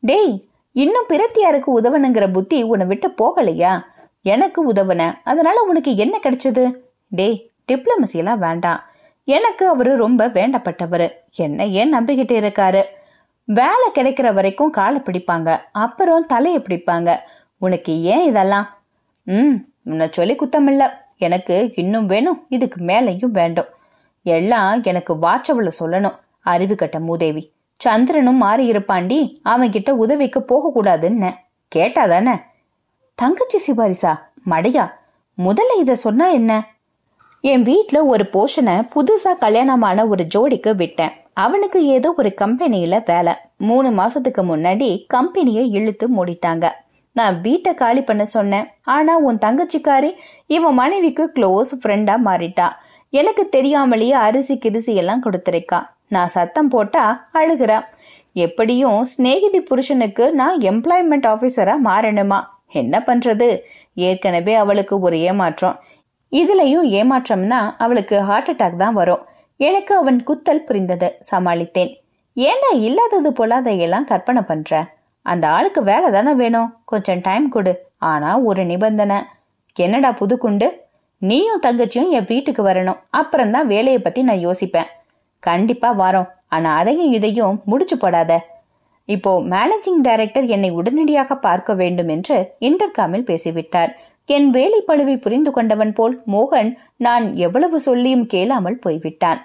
டேய் 0.01 0.41
இன்னும் 0.71 1.05
பிரத்தியாருக்கு 1.07 1.81
உதவணுங்கிற 1.81 2.31
புத்தி 2.31 2.63
உன்னை 2.63 2.87
விட்டு 2.87 3.13
போகலையா? 3.21 3.81
எனக்கு 4.21 4.71
உதவன. 4.71 5.13
அதனால 5.23 5.61
உனக்கு 5.61 5.95
என்ன 5.95 6.19
கிடைச்சது? 6.23 6.75
டேய் 7.07 7.49
டிப்ளமசி 7.71 8.13
எல்லாம் 8.13 8.39
வேண்டாம். 8.39 8.83
எனக்கு 9.23 9.67
அவரு 9.67 9.95
ரொம்ப 9.95 10.27
வேண்டப்பட்டவரு. 10.27 11.09
என்ன 11.35 11.65
ஏன் 11.65 11.95
நம்பிக்கிட்டு 11.95 12.35
இருக்காரு? 12.39 12.83
வேலை 13.43 13.87
கிடைக்கிற 13.93 14.33
வரைக்கும் 14.33 14.71
காலை 14.71 15.01
பிடிப்பாங்க. 15.01 15.61
அப்புறம் 15.71 16.25
தலையை 16.25 16.61
பிடிப்பாங்க. 16.61 17.15
உனக்கு 17.57 18.01
ஏன் 18.01 18.25
இதெல்லாம்? 18.25 18.77
ம் 19.23 19.55
உன்னை 19.83 20.07
சொல்லி 20.11 20.35
குத்தமில்ல. 20.35 20.89
எனக்கு 21.17 21.71
இன்னும் 21.75 22.05
வேணும். 22.05 22.45
இதுக்கு 22.49 22.85
மேலையும் 22.85 23.25
வேண்டும். 23.25 23.67
எல்லாம் 24.23 24.83
எனக்கு 24.83 25.15
வாட்சவுல 25.15 25.71
சொல்லணும். 25.79 26.15
அறிவு 26.39 26.75
கட்ட 26.75 26.99
மூதேவி. 26.99 27.51
சந்திரனும் 27.83 28.41
மாறி 28.43 28.71
இருப்பாண்டி 28.71 29.39
அவன் 29.43 29.71
கிட்ட 29.71 29.95
உதவிக்கு 29.95 30.43
போக 30.43 30.71
கூடாதுன்னு 30.75 31.29
கேட்டாதானே? 31.75 32.41
தங்கச்சி 33.15 33.59
சிபாரிசா 33.67 34.11
மடையா 34.49 34.85
முதல்ல 35.37 35.79
இத 35.79 35.95
சொன்னா 35.95 36.27
என்ன? 36.27 36.51
என் 37.41 37.63
வீட்ல 37.63 37.97
ஒரு 38.05 38.29
போஷனை 38.33 38.75
புதுசா 38.95 39.31
கல்யாணமான 39.37 40.07
ஒரு 40.07 40.23
ஜோடிக்கு 40.35 40.75
விட்டேன். 40.75 41.13
அவனுக்கு 41.33 41.85
ஏதோ 41.85 42.13
ஒரு 42.17 42.33
கம்பெனியில 42.41 42.95
வேலை. 43.05 43.33
மூணு 43.57 43.89
மாசத்துக்கு 43.89 44.41
முன்னாடி 44.51 44.89
கம்பெனியை 45.07 45.63
இழுத்து 45.69 46.05
மூடிட்டாங்க. 46.07 46.65
நான் 47.15 47.41
வீட்டை 47.41 47.73
காலி 47.73 48.01
பண்ண 48.03 48.25
சொன்னேன். 48.25 48.67
ஆனா 48.83 49.17
உன் 49.17 49.37
தங்கச்சிக்காரி 49.37 50.11
இவன் 50.47 50.73
மனைவிக்கு 50.73 51.31
க்ளோஸ் 51.35 51.71
ஃப்ரெண்டா 51.81 52.17
மாறிட்டா. 52.25 52.67
எனக்கு 53.09 53.49
தெரியாமலேயே 53.49 54.17
அரிசி 54.27 54.57
கிரிசி 54.57 54.95
எல்லாம் 54.95 55.23
கொடுத்துருக்கா. 55.23 55.79
நான் 56.09 56.27
சத்தம் 56.27 56.67
போட்டா 56.67 57.29
அழுகிறா. 57.33 57.85
எப்படியும் 58.33 59.05
சிநேகிதி 59.05 59.61
புருஷனுக்கு 59.61 60.33
நான் 60.33 60.57
எம்ப்ளாய்மெண்ட் 60.59 61.27
ஆபீசரா 61.27 61.75
மாறணுமா? 61.83 62.39
என்ன 62.71 63.03
பண்றது? 63.05 63.59
ஏற்கனவே 63.93 64.53
அவளுக்கு 64.53 64.99
ஒரு 64.99 65.19
ஏமாற்றம். 65.19 65.79
இதுலயும் 66.31 66.85
ஏமாற்றம்னா 66.89 67.75
அவளுக்கு 67.77 68.23
ஹார்ட் 68.23 68.49
அட்டாக் 68.49 68.75
தான் 68.75 68.93
வரும். 68.93 69.25
எனக்கு 69.57 69.95
அவன் 69.95 70.23
குத்தல் 70.27 70.65
புரிந்தது. 70.65 71.17
சமாளித்தேன். 71.31 71.95
ஏண்டா 72.33 72.67
இல்லாதது 72.73 73.31
பொல்லாதையெல்லாம் 73.31 74.03
கற்பனை 74.03 74.41
பண்ற? 74.41 74.85
அந்த 75.21 75.49
ஆளுக்கு 75.49 75.83
வேலை 75.83 76.11
தானே 76.11 76.33
வேணும். 76.33 76.75
கொஞ்சம் 76.85 77.21
டைம் 77.21 77.49
கொடு. 77.49 77.85
ஆனா 77.97 78.39
ஒரு 78.39 78.65
நிபந்தனை. 78.65 79.17
என்னடா 79.75 80.09
புதுக்குண்டு? 80.11 80.71
நீயும் 81.17 81.61
தங்கச்சியும் 81.61 82.09
என் 82.09 82.25
வீட்டுக்கு 82.27 82.63
வரணும். 82.63 82.99
அப்புறம்தான் 83.09 83.67
வேலையை 83.67 84.01
பத்தி 84.01 84.21
நான் 84.21 84.47
யோசிப்பேன். 84.47 84.97
கண்டிப்பா 85.39 85.89
வரோம். 85.99 86.29
ஆனா 86.47 86.75
அதையும் 86.75 87.11
இதையும் 87.11 87.61
முடிச்சு 87.65 87.97
போடாத. 87.97 88.45
இப்போ 89.05 89.41
மேனேஜிங் 89.41 90.01
டைரக்டர் 90.01 90.45
என்னை 90.45 90.69
உடனடியாக 90.69 91.35
பார்க்க 91.35 91.73
வேண்டும் 91.73 92.07
என்று 92.07 92.55
இன்டர்காமில் 92.59 93.27
பேசிவிட்டார். 93.29 93.91
என் 94.25 94.49
வேலை 94.49 94.83
பழுவை 94.87 95.15
புரிந்து 95.17 95.51
கொண்டவன் 95.51 95.93
போல் 95.93 96.23
மோகன் 96.31 96.73
நான் 96.97 97.35
எவ்வளவு 97.35 97.79
சொல்லியும் 97.79 98.25
கேளாமல் 98.25 98.79
போய்விட்டான். 98.79 99.39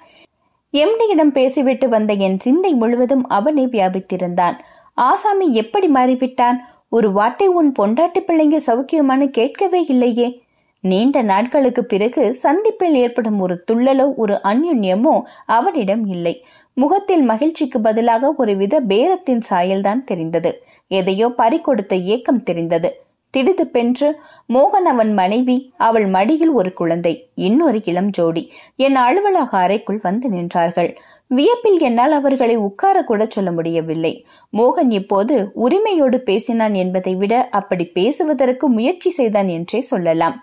எம்டியிடம் 0.72 1.32
பேசிவிட்டு 1.32 1.88
வந்த 1.88 2.12
என் 2.12 2.38
சிந்தை 2.38 2.74
முழுவதும் 2.74 3.28
அவனே 3.28 3.64
வியாபித்திருந்தான். 3.66 4.56
ஆசாமி 4.94 5.54
எப்படி 5.54 5.88
மாறிவிட்டான்? 5.88 6.58
ஒரு 6.88 7.12
வார்த்தை 7.12 7.46
உன் 7.46 7.72
பொண்டாட்டி 7.78 8.20
பிள்ளைங்க 8.26 8.58
சௌக்கியமானு 8.66 9.26
கேட்கவே 9.30 9.84
இல்லையே. 9.88 10.43
நீண்ட 10.84 11.18
நாட்களுக்கு 11.22 11.82
பிறகு 11.84 12.22
சந்திப்பில் 12.34 12.94
ஏற்படும் 12.94 13.38
ஒரு 13.40 13.54
துள்ளலோ 13.70 14.06
ஒரு 14.14 14.34
அந்யுன்யமோ 14.44 15.14
அவனிடம் 15.44 16.04
இல்லை. 16.06 16.34
முகத்தில் 16.76 17.22
மகிழ்ச்சிக்கு 17.22 17.78
பதிலாக 17.80 18.32
ஒருவித 18.36 18.80
பேரத்தின் 18.80 19.42
சாயல்தான் 19.50 20.02
தெரிந்தது. 20.04 20.50
எதையோ 20.90 21.28
பறிக்கொடுத்த 21.36 21.96
ஏக்கம் 21.96 22.42
தெரிந்தது. 22.42 22.90
திடுது 23.34 23.64
பென்று 23.66 24.08
மோகன் 24.48 24.88
அவன் 24.90 25.12
மனைவி 25.12 25.56
அவள் 25.76 26.06
மடியில் 26.06 26.52
ஒரு 26.52 26.70
குழந்தை 26.72 27.12
இன்னொரு 27.34 27.78
இளம் 27.84 28.10
ஜோடி. 28.10 28.42
என் 28.76 28.96
அலுவலக 28.96 29.50
அறைக்குள் 29.58 30.00
வந்து 30.02 30.28
நின்றார்கள். 30.30 30.90
வியப்பில் 31.30 31.78
என்னால் 31.80 32.12
அவர்களை 32.12 32.56
உட்கார 32.56 32.96
கூட 33.04 33.22
சொல்ல 33.26 33.50
முடியவில்லை. 33.50 34.12
மோகன் 34.52 34.90
இப்போது 34.90 35.36
உரிமையோடு 35.54 36.18
பேசினான் 36.20 36.74
என்பதை 36.74 37.14
விட 37.14 37.34
அப்படி 37.50 37.86
பேசுவதற்கு 37.98 38.68
முயற்சி 38.68 39.10
செய்தான் 39.10 39.48
என்றே 39.48 39.80
சொல்லலாம். 39.80 40.36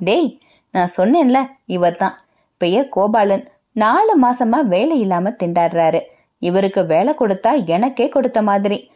டேய் 0.00 0.40
நான் 0.70 0.94
சொன்னேன்ல 0.96 1.38
இவர் 1.66 1.96
தான் 1.96 2.16
பெயர் 2.58 2.88
கோபாலன். 2.96 3.44
நாலு 3.72 4.16
மாசமா 4.16 4.60
வேலை 4.60 5.00
இல்லாம 5.00 5.30
திண்டாடுறாரு. 5.30 6.00
இவருக்கு 6.38 6.86
வேலை 6.86 7.14
கொடுத்தா 7.18 7.66
எனக்கே 7.66 8.08
கொடுத்த 8.08 8.42
மாதிரி. 8.42 8.90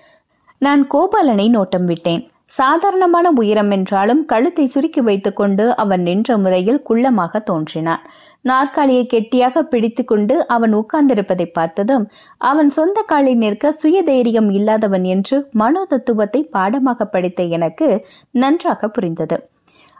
நான் 0.58 0.86
கோபாலனை 0.86 1.46
நோட்டம் 1.48 1.84
விட்டேன். 1.84 2.22
சாதாரணமான 2.46 3.30
உயரம் 3.30 3.70
என்றாலும் 3.70 4.24
கழுத்தை 4.24 4.66
சுருக்கி 4.66 5.00
வைத்துக்கொண்டு 5.00 5.74
அவன் 5.74 6.02
நின்ற 6.02 6.36
முறையில் 6.38 6.82
குள்ளமாக 6.88 7.40
தோன்றினான். 7.42 8.02
நாற்காலியை 8.42 9.06
கெட்டியாக 9.06 9.62
பிடித்துக்கொண்டு 9.62 10.46
அவன் 10.46 10.72
உட்கார்ந்திருப்பதை 10.72 11.46
பார்த்ததும் 11.52 12.04
அவன் 12.36 12.70
சொந்த 12.70 13.02
காலில் 13.02 13.36
நிற்க 13.36 13.72
சுய 13.72 14.02
தைரியம் 14.02 14.50
இல்லாதவன் 14.50 15.04
என்று 15.04 15.48
மனோ 15.52 15.84
தத்துவத்தை 15.84 16.42
பாடமாக 16.56 17.04
படித்த 17.04 17.42
எனக்கு 17.42 18.06
நன்றாக 18.30 18.88
புரிந்தது. 18.88 19.38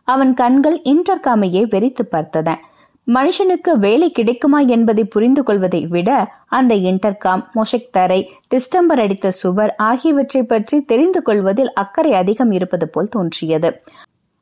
அவன் 0.03 0.35
கண்கள் 0.35 0.81
இன்டர்காமையை 0.85 1.63
வெறித்து 1.69 2.03
பார்த்தன. 2.11 2.55
மனுஷனுக்கு 3.07 3.73
வேலை 3.79 4.11
கிடைக்குமா 4.11 4.59
என்பதை 4.59 5.05
புரிந்து 5.05 5.43
கொள்வதை 5.43 5.87
விட 5.87 6.35
அந்த 6.47 6.75
இன்டர்காம் 6.75 7.43
மொஷக் 7.55 7.91
தரை 7.91 8.31
டிஸ்டம்பர் 8.55 9.01
அடித்த 9.01 9.31
சுவர் 9.31 9.75
ஆகியவற்றை 9.77 10.43
பற்றி 10.43 10.81
தெரிந்து 10.81 11.23
கொள்வதில் 11.23 11.73
அக்கறை 11.73 12.13
அதிகம் 12.13 12.53
இருப்பது 12.53 12.89
போல் 12.89 13.09
தோன்றியது. 13.09 13.83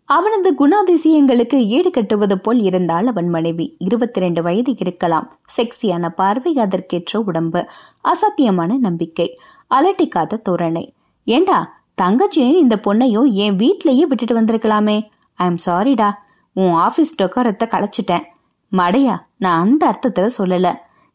அவனது 0.04 0.54
குணாதிசயங்களுக்கு 0.58 1.54
ஈடு 1.54 1.90
கட்டுவது 1.90 2.40
போல் 2.40 2.58
இருந்தால் 2.58 3.06
அவன் 3.06 3.28
மனைவி. 3.28 3.76
இருபத்தி 3.78 4.20
ரெண்டு 4.20 4.42
வயது 4.42 4.74
இருக்கலாம். 4.78 5.36
செக்ஸியான 5.56 6.08
பார்வை 6.08 6.56
அதற்கேற்ற 6.56 7.20
உடம்பு. 7.20 7.66
அசாத்தியமான 8.04 8.78
நம்பிக்கை. 8.78 9.38
அலட்டிக்காத 9.74 10.40
தோரணை. 10.48 10.90
ஏண்டா 11.24 11.82
தங்கச்சியும் 12.02 12.56
இந்த 12.56 12.80
பொண்ணையும் 12.86 13.30
என் 13.30 13.56
வீட்டிலேயே 13.56 14.06
விட்டுட்டு 14.06 14.40
வந்திருக்கலாமே? 14.40 15.08
ஐ 15.40 15.46
எம் 15.46 15.58
சாரிடா 15.66 16.08
உன் 16.52 16.72
ஆபீஸ் 16.72 17.16
டொக்கரத்தை 17.22 17.66
களைச்சிட்டேன் 17.66 18.24
மடையா 18.72 19.14
நான் 19.36 19.60
அந்த 19.60 19.82
அர்த்தத்துல 19.90 20.28
சொல்லல. 20.38 20.68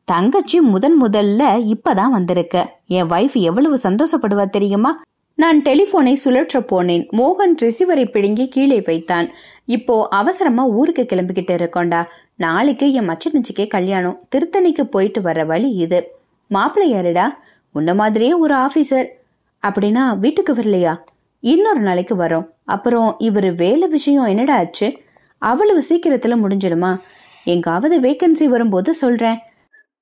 தங்கச்சி 0.03 0.61
முதன் 0.61 0.95
முதல்ல 1.03 1.41
இப்பதான் 1.73 2.09
வந்திருக்க. 2.09 2.79
என் 2.87 3.09
வைஃப் 3.09 3.33
எவ்வளவு 3.33 3.75
சந்தோஷப்படுவா 3.83 4.45
தெரியுமா? 4.49 4.91
நான் 5.33 5.61
டெலிபோனை 5.61 6.13
சுழற்ற 6.25 6.57
போனேன். 6.71 7.05
மோகன் 7.11 7.55
ரிசீவரை 7.61 8.11
பிடுங்கி 8.11 8.47
கீழே 8.47 8.81
வைத்தான். 8.81 9.29
இப்போ 9.65 10.07
அவசரமா 10.11 10.65
ஊருக்கு 10.65 11.05
கிளம்பிக்கிட்டு 11.09 11.55
இருக்கோண்டா 11.59 12.01
நாளைக்கு 12.35 12.93
என் 12.93 13.09
மச்சனச்சிக்கே 13.09 13.67
கல்யாணம். 13.67 14.19
திருத்தணிக்கு 14.35 14.83
போயிட்டு 14.83 15.21
வர 15.21 15.43
வழி 15.43 15.71
இது. 15.85 16.01
மாப்பிள்ளை 16.47 16.91
யாருடா 16.91 17.27
உன்ன 17.71 17.93
மாதிரியே 17.93 18.33
ஒரு 18.33 18.55
ஆபீசர் 18.55 19.07
அப்படின்னா 19.67 20.19
வீட்டுக்கு 20.19 20.53
வரலையா? 20.53 20.93
இன்னொரு 21.45 21.79
நாளைக்கு 21.79 22.15
வரோம். 22.15 22.49
அப்புறம் 22.65 23.15
இவர் 23.17 23.55
வேலை 23.55 23.87
விஷயம் 23.87 24.23
என்னடா 24.23 24.57
ஆச்சு? 24.57 24.97
அவ்வளவு 25.37 25.81
சீக்கிரத்துல 25.89 26.35
முடிஞ்சிடுமா? 26.43 26.99
எங்காவது 27.43 27.99
வேகன்சி 27.99 28.45
வரும்போது 28.45 28.93
சொல்றேன். 28.93 29.39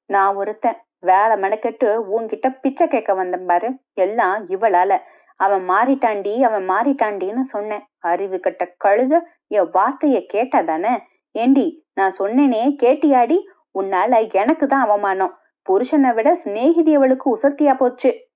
நான் 0.06 0.36
ஒருத்தன். 0.36 0.76
வேலை 1.00 1.40
மெனக்கெட்டு 1.40 2.02
உன்கிட்ட 2.16 2.60
பிச்சை 2.62 2.88
கேட்க 2.88 3.14
வந்தேன் 3.14 3.46
பாரு. 3.46 3.72
எல்லாம் 3.94 4.50
இவளால. 4.50 4.98
அவன் 5.36 5.70
மாறிட்டாண்டி 5.70 6.42
அவன் 6.42 6.70
மாறிட்டாண்டின்னு 6.70 7.42
சொன்னேன். 7.42 7.84
அறிவு 8.00 8.40
கட்ட 8.40 8.76
கழுத 8.84 9.20
என் 9.48 9.72
வார்த்தைய 9.74 10.26
கேட்டாதானே? 10.34 10.98
ஏண்டி 11.32 11.86
நான் 11.94 12.16
சொன்னேனே 12.20 12.76
கேட்டியாடி? 12.84 13.38
உன்னால 13.80 14.32
எனக்கு 14.32 14.68
தான் 14.68 14.84
அவமானம். 14.84 15.38
புருஷனை 15.70 16.14
விட 16.14 16.36
சிநேகிதி 16.36 16.94
அவளுக்கு 16.94 17.38
உசத்தியா 17.38 17.74
போச்சு. 17.78 18.28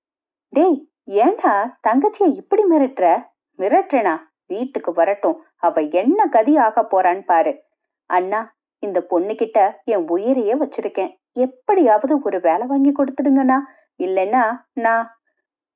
டேய் 0.48 0.87
ஏண்டா 1.10 1.78
தங்கச்சிய 1.88 2.34
இப்படி 2.34 2.64
மிரட்டுற? 2.70 3.24
மிரட்டுறனா? 3.58 4.16
வீட்டுக்கு 4.46 4.92
வரட்டும். 4.92 5.42
அவ 5.56 5.80
என்ன 5.80 6.26
கதி 6.26 6.56
ஆக 6.56 6.80
போறான்னு 6.80 7.24
பாரு. 7.24 7.62
அண்ணா 8.06 8.54
இந்த 8.78 9.06
பொண்ணுகிட்ட 9.10 9.70
என் 9.84 10.08
உயிரையே 10.08 10.54
வச்சிருக்கேன். 10.54 11.14
எப்படியாவது 11.32 12.18
ஒரு 12.22 12.40
வேலை 12.40 12.66
வாங்கி 12.66 12.92
கொடுத்துடுங்கண்ணா. 12.92 13.56
இல்லைன்னா 13.98 14.56
நான் 14.72 15.18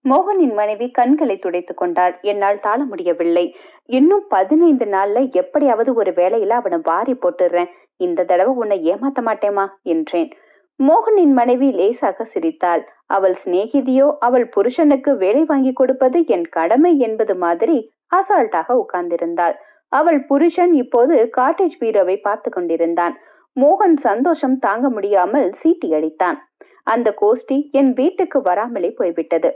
மோகனின் 0.09 0.53
மனைவி 0.53 0.91
கண்களை 0.91 1.39
துடைத்துக் 1.39 1.77
கொண்டாள். 1.77 2.19
என்னால் 2.23 2.61
தாழ 2.61 2.85
முடியவில்லை. 2.85 3.57
இன்னும் 3.85 4.27
பதினைந்து 4.29 4.85
நாள்ல 4.85 5.31
எப்படியாவது 5.31 5.95
ஒரு 5.95 6.11
வேலையில 6.11 6.49
அவனை 6.49 6.79
வாரி 6.83 7.13
போட்டுடுறேன். 7.13 7.69
இந்த 7.97 8.25
தடவை 8.25 8.55
உன்னை 8.55 8.95
ஏமாத்த 8.95 9.21
மாட்டேமா 9.21 9.69
என்றேன். 9.83 10.31
மோகனின் 10.83 11.33
மனைவி 11.33 11.71
லேசாக 11.71 12.25
சிரித்தாள். 12.25 12.93
அவள் 13.17 13.37
சிநேகிதியோ 13.43 14.07
அவள் 14.19 14.47
புருஷனுக்கு 14.55 15.13
வேலை 15.17 15.43
வாங்கி 15.45 15.73
கொடுப்பது 15.73 16.19
என் 16.35 16.47
கடமை 16.51 16.93
என்பது 16.99 17.35
மாதிரி 17.45 17.77
அசால்ட்டாக 18.19 18.77
உட்கார்ந்திருந்தாள். 18.83 19.57
அவள் 19.93 20.21
புருஷன் 20.31 20.73
இப்போது 20.83 21.17
காட்டேஜ் 21.39 21.77
பீரோவை 21.81 22.17
பார்த்து 22.21 22.51
கொண்டிருந்தான். 22.51 23.15
மோகன் 23.57 23.97
சந்தோஷம் 24.07 24.57
தாங்க 24.59 24.87
முடியாமல் 24.89 25.49
சீட்டி 25.61 25.89
அடித்தான். 25.99 26.39
அந்த 26.87 27.09
கோஷ்டி 27.21 27.59
என் 27.81 27.93
வீட்டுக்கு 27.99 28.39
வராமலே 28.49 28.91
போய்விட்டது. 29.01 29.51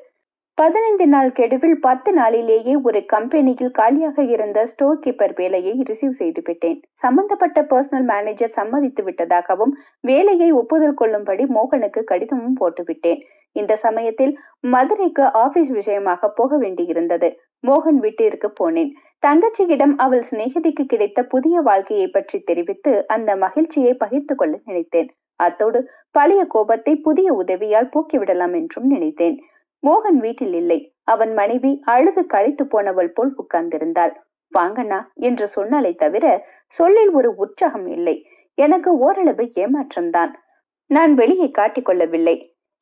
பதினைந்து 0.59 1.07
நாள் 1.07 1.31
கெடுவில் 1.39 1.79
பத்து 1.87 2.11
நாளிலேயே 2.19 2.75
ஒரு 2.89 3.01
கம்பெனியில் 3.05 3.73
காலியாக 3.79 4.23
இருந்த 4.35 4.59
ஸ்டோர் 4.67 5.01
கீப்பர் 5.05 5.35
வேலையை 5.41 5.75
ரிசீவ் 5.89 6.15
செய்து 6.21 6.43
விட்டேன். 6.47 6.79
சம்பந்தப்பட்ட 7.05 7.63
பர்சனல் 7.73 8.07
மேனேஜர் 8.13 8.55
சம்மதித்து 8.59 9.03
விட்டதாகவும் 9.09 9.75
வேலையை 10.11 10.49
ஒப்புதல் 10.61 10.99
கொள்ளும்படி 11.01 11.47
மோகனுக்கு 11.57 12.03
கடிதமும் 12.05 12.57
போட்டுவிட்டேன் 12.61 13.21
இந்த 13.61 13.73
சமயத்தில் 13.85 14.33
மதுரைக்கு 14.75 15.25
ஆபீஸ் 15.43 15.71
விஷயமாக 15.79 16.29
போக 16.39 16.59
வேண்டியிருந்தது. 16.59 17.29
மோகன் 17.65 17.99
வீட்டிற்கு 18.05 18.49
போனேன். 18.61 18.91
தங்கச்சியிடம் 19.23 19.95
அவள் 20.05 20.25
சிநேகிதிக்கு 20.31 20.85
கிடைத்த 20.85 21.19
புதிய 21.35 21.61
வாழ்க்கையை 21.61 22.09
பற்றி 22.09 22.39
தெரிவித்து 22.41 22.93
அந்த 23.07 23.31
மகிழ்ச்சியை 23.45 23.93
பகிர்ந்து 23.95 24.35
கொள்ள 24.35 24.55
நினைத்தேன். 24.65 25.09
அத்தோடு 25.41 25.79
பழைய 26.11 26.43
கோபத்தை 26.47 26.93
புதிய 27.07 27.29
உதவியால் 27.33 27.93
போக்கிவிடலாம் 27.95 28.55
என்றும் 28.61 28.87
நினைத்தேன். 28.87 29.37
மோகன் 29.83 30.21
வீட்டில் 30.25 30.55
இல்லை. 30.61 30.79
அவன் 31.05 31.33
மனைவி 31.35 31.73
அழுது 31.95 32.23
கழித்து 32.27 32.65
போனவள் 32.67 33.11
போல் 33.17 33.33
உட்கார்ந்திருந்தாள். 33.43 34.15
வாங்கண்ணா 34.53 35.01
என்று 35.29 35.47
சொன்னாலே 35.49 35.93
தவிர 35.95 36.27
சொல்லில் 36.79 37.13
ஒரு 37.19 37.31
உற்சாகம் 37.35 37.89
இல்லை. 37.97 38.17
எனக்கு 38.59 38.91
ஓரளவு 38.99 39.45
ஏமாற்றம்தான். 39.63 40.33
நான் 40.91 41.13
வெளியே 41.15 41.49
காட்டிக்கொள்ளவில்லை 41.59 42.37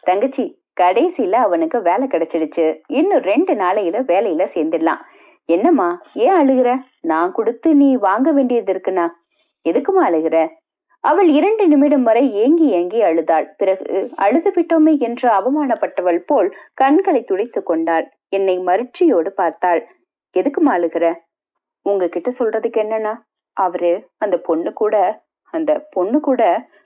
தங்கச்சி 0.05 0.45
கடைசியில 0.81 1.35
அவனுக்கு 1.47 1.83
வேலை 1.83 2.07
கிடைச்சிடுச்சு. 2.07 2.67
இன்னும் 2.89 3.23
ரெண்டு 3.23 3.55
நாளையில 3.55 3.97
வேலையில 4.13 4.45
சேர்ந்துடலாம். 4.55 5.03
என்னம்மா 5.49 5.89
ஏன் 6.15 6.35
அழுகிற? 6.35 6.69
நான் 7.01 7.33
கொடுத்து 7.33 7.75
நீ 7.75 7.89
வாங்க 7.97 8.29
வேண்டியது 8.33 8.73
இருக்குண்ணா. 8.73 9.07
எதுக்குமா 9.65 10.03
அழுகிற? 10.09 10.37
அவள் 11.05 11.29
இரண்டு 11.29 11.65
நிமிடம் 11.69 12.03
வரை 12.03 12.25
ஏங்கி 12.35 12.67
ஏங்கி 12.69 13.01
அழுதாள். 13.03 13.47
பிறகு 13.57 14.11
அழுது 14.15 14.51
விட்டோமே 14.51 14.95
என்று 14.99 15.27
அவமானப்பட்டவள் 15.29 16.21
போல் 16.27 16.49
கண்களை 16.75 17.23
துடைத்து 17.25 17.63
கொண்டாள். 17.63 18.07
என்னை 18.29 18.59
மருட்சியோடு 18.59 19.29
பார்த்தாள். 19.29 19.83
எதுக்குமா 20.37 20.73
அழுகிற? 20.77 21.07
உங்ககிட்ட 21.87 22.31
சொல்றதுக்கு 22.31 22.81
என்னன்னா 22.85 23.15
அவரு 23.57 23.91
அந்த 24.19 24.37
பொண்ணு 24.37 24.73
கூட 24.73 25.23
அந்த 25.55 25.73
பொண்ணு 25.91 26.21
கூட 26.21 26.43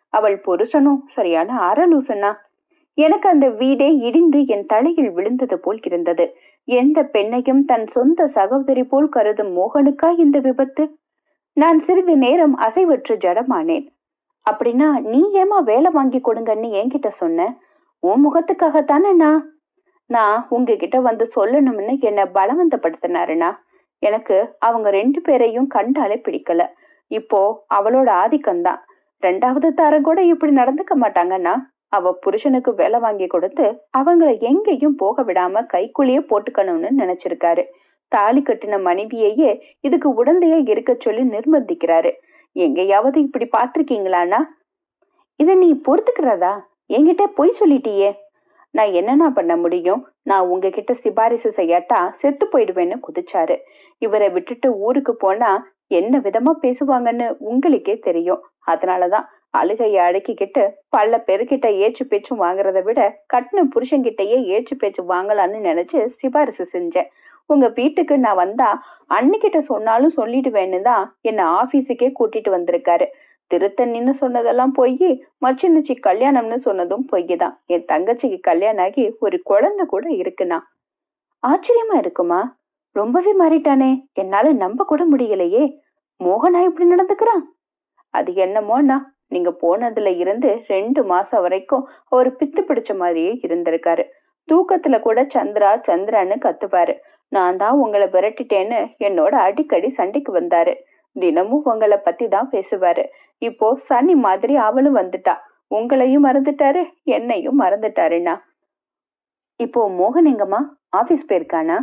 அவள் 0.08 0.36
புருஷனும் 0.46 1.00
சரியான 1.06 1.50
அரலூசன்னா 1.68 2.30
எனக்கு 2.98 3.26
அந்த 3.28 3.46
வீடே 3.60 3.88
இடிந்து 4.06 4.40
என் 4.46 4.66
தலையில் 4.66 5.10
விழுந்தது 5.10 5.56
போல் 5.58 5.80
இருந்தது. 5.82 6.24
எந்த 6.68 6.98
பெண்ணையும் 7.12 7.62
தன் 7.64 7.86
சொந்த 7.86 8.26
சகோதரி 8.26 8.84
போல் 8.84 9.08
கருதும் 9.08 9.52
மோகனுக்கா 9.58 10.08
இந்த 10.18 10.38
விபத்து? 10.38 10.84
நான் 11.56 11.78
சிறிது 11.80 12.14
நேரம் 12.16 12.56
அசைவற்று 12.56 13.14
ஜடமானேன். 13.24 13.86
அப்படின்னா 14.46 14.88
நீ 15.12 15.20
ஏமா 15.34 15.58
வேலை 15.62 15.90
வாங்கி 15.90 16.18
கொடுங்கன்னு 16.18 16.68
என்கிட்ட 16.80 17.08
சொன்ன? 17.20 17.46
உன் 18.02 18.22
முகத்துக்காகத்தானே 18.24 19.12
நான் 19.14 19.40
நான் 20.10 20.46
உங்ககிட்ட 20.48 20.96
வந்து 21.00 21.24
சொல்லணும்னு 21.36 21.94
என்னை 22.00 22.24
பலவந்தப்படுத்தினாருண்ணா. 22.34 23.50
எனக்கு 24.02 24.36
அவங்க 24.58 24.88
ரெண்டு 24.90 25.20
பேரையும் 25.20 25.66
கண்டாலே 25.66 26.16
பிடிக்கல. 26.26 26.62
இப்போ 27.10 27.40
அவளோட 27.74 28.08
ஆதிக்கம்தான். 28.22 28.80
ரெண்டாவது 29.22 29.68
தாரம் 29.78 30.06
கூட 30.08 30.20
இப்படி 30.32 30.52
நடந்துக்க 30.52 30.94
மாட்டாங்கன்னா 31.00 31.54
அவ 31.88 32.12
புருஷனுக்கு 32.12 32.74
வேலை 32.74 32.98
வாங்கி 33.00 33.26
கொடுத்து 33.26 33.66
அவங்கள 33.98 34.30
எங்கேயும் 34.40 34.96
போக 34.96 35.22
விடாம 35.22 35.64
கைக்குள்ளேயே 35.66 36.22
போட்டுக்கணும்னு 36.30 36.90
நினைச்சிருக்காரு. 36.98 37.64
தாலி 38.12 38.40
கட்டின 38.40 38.74
மனைவியையே 38.82 39.50
இதுக்கு 39.80 40.24
உடந்தையா 40.24 40.68
இருக்க 40.68 40.96
சொல்லி 40.98 41.22
நிர்பந்திக்கிறாரு. 41.22 42.10
எங்கேயாவது 42.56 43.18
இப்படி 43.20 43.48
பாத்திருக்கீங்களாண்ணா 43.56 44.40
இத 45.40 45.54
நீ 45.54 45.68
பொறுத்துக்கிறதா? 45.86 46.52
என்கிட்ட 46.88 47.24
பொய் 47.34 47.58
சொல்லிட்டியே. 47.60 48.10
நான் 48.70 48.94
என்னண்ணா 48.98 49.26
பண்ண 49.34 49.56
முடியும்? 49.56 50.00
நான் 50.22 50.46
உங்ககிட்ட 50.46 50.92
சிபாரிசு 50.94 51.50
செய்யாட்டா 51.56 52.00
செத்து 52.20 52.44
போயிடுவேன்னு 52.52 52.96
குதிச்சாரு. 53.06 53.56
இவரை 53.98 54.28
விட்டுட்டு 54.30 54.68
ஊருக்கு 54.78 55.16
போனா 55.16 55.50
என்ன 55.86 56.18
விதமா 56.18 56.52
பேசுவாங்கன்னு 56.62 57.26
உங்களுக்கே 57.38 57.94
தெரியும். 57.98 58.42
அதனாலதான் 58.66 59.26
அழுகைய 59.54 59.96
அடக்கிக்கிட்டு 60.06 60.62
பல 60.88 61.18
பேருக்கிட்ட 61.26 61.66
ஏச்சு 61.76 62.02
பேச்சும் 62.04 62.42
வாங்குறத 62.42 62.82
விட 62.82 63.00
கட்டின 63.34 63.64
புருஷன்கிட்டயே 63.74 64.38
ஏச்சு 64.54 64.74
பேச்சு 64.76 65.02
வாங்கலான்னு 65.02 65.58
நினைச்சு 65.60 66.00
சிபாரிசு 66.20 66.64
செஞ்சேன். 66.72 67.08
உங்க 67.50 67.66
வீட்டுக்கு 67.68 68.18
நான் 68.18 68.36
வந்தா 68.36 68.68
அன்னிக்கிட்ட 69.10 69.58
சொன்னாலும் 69.58 70.16
சொல்லிடுவேன்னு 70.16 70.80
தான் 70.80 71.04
என்னை 71.20 71.44
ஆபீஸுக்கே 71.60 72.08
கூட்டிட்டு 72.18 72.50
வந்திருக்காரு. 72.50 73.06
திருத்தணின்னு 73.50 74.12
சொன்னதெல்லாம் 74.12 74.72
பொய் 74.72 75.08
மச்சினுச்சி 75.44 75.94
கல்யாணம்னு 76.00 76.58
சொன்னதும் 76.58 77.04
பொய் 77.04 77.36
தான். 77.36 77.54
என் 77.66 77.86
தங்கச்சிக்கு 77.92 78.38
கல்யாணம் 78.40 78.84
ஆகி 78.84 79.04
ஒரு 79.18 79.36
குழந்தை 79.42 79.84
கூட 79.86 80.06
இருக்குண்ணா. 80.22 80.58
ஆச்சரியமா 81.42 81.96
இருக்குமா? 81.98 82.40
ரொம்பவே 82.96 83.32
மாறிட்டானே. 83.34 83.90
என்னால 84.12 84.52
நம்ப 84.52 84.84
கூட 84.84 85.02
முடியலையே. 85.06 85.64
மோகனா 86.20 86.60
இப்படி 86.64 86.86
நடந்துக்கிறான் 86.90 87.42
அது 88.14 88.30
என்னமோண்ணா 88.44 88.96
நீங்க 89.32 89.50
போனதுல 89.62 90.10
இருந்து 90.22 90.50
ரெண்டு 90.66 91.00
மாசம் 91.04 91.42
வரைக்கும் 91.42 91.84
அவர் 92.08 92.30
பித்து 92.38 92.60
பிடிச்ச 92.68 92.92
மாதிரியே 92.96 93.32
இருந்திருக்காரு. 93.46 94.04
தூக்கத்துல 94.48 94.96
கூட 95.00 95.22
சந்திரா 95.34 95.70
சந்திரான்னு 95.88 96.36
கத்துப்பாரு. 96.44 96.94
நான் 97.32 97.56
தான் 97.56 97.78
உங்களை 97.84 98.06
விரட்டிட்டேன்னு 98.14 98.78
என்னோட 99.06 99.32
அடிக்கடி 99.46 99.88
சண்டைக்கு 99.90 100.32
வந்தாரு. 100.40 100.74
தினமும் 101.16 101.66
உங்களை 101.70 101.98
பத்தி 101.98 102.26
தான் 102.28 102.48
பேசுவாரு. 102.52 103.04
இப்போ 103.42 103.66
சனி 103.88 104.14
மாதிரி 104.26 104.54
அவளும் 104.68 104.98
வந்துட்டா. 105.00 105.34
உங்களையும் 105.70 106.26
மறந்துட்டாரு 106.26 106.82
என்னையும் 107.16 107.60
மறந்துட்டாருண்ணா. 107.60 108.34
இப்போ 109.60 109.80
மோகன் 109.98 110.28
எங்கம்மா? 110.32 110.60
ஆபீஸ் 111.00 111.28
போயிருக்கானா? 111.30 111.76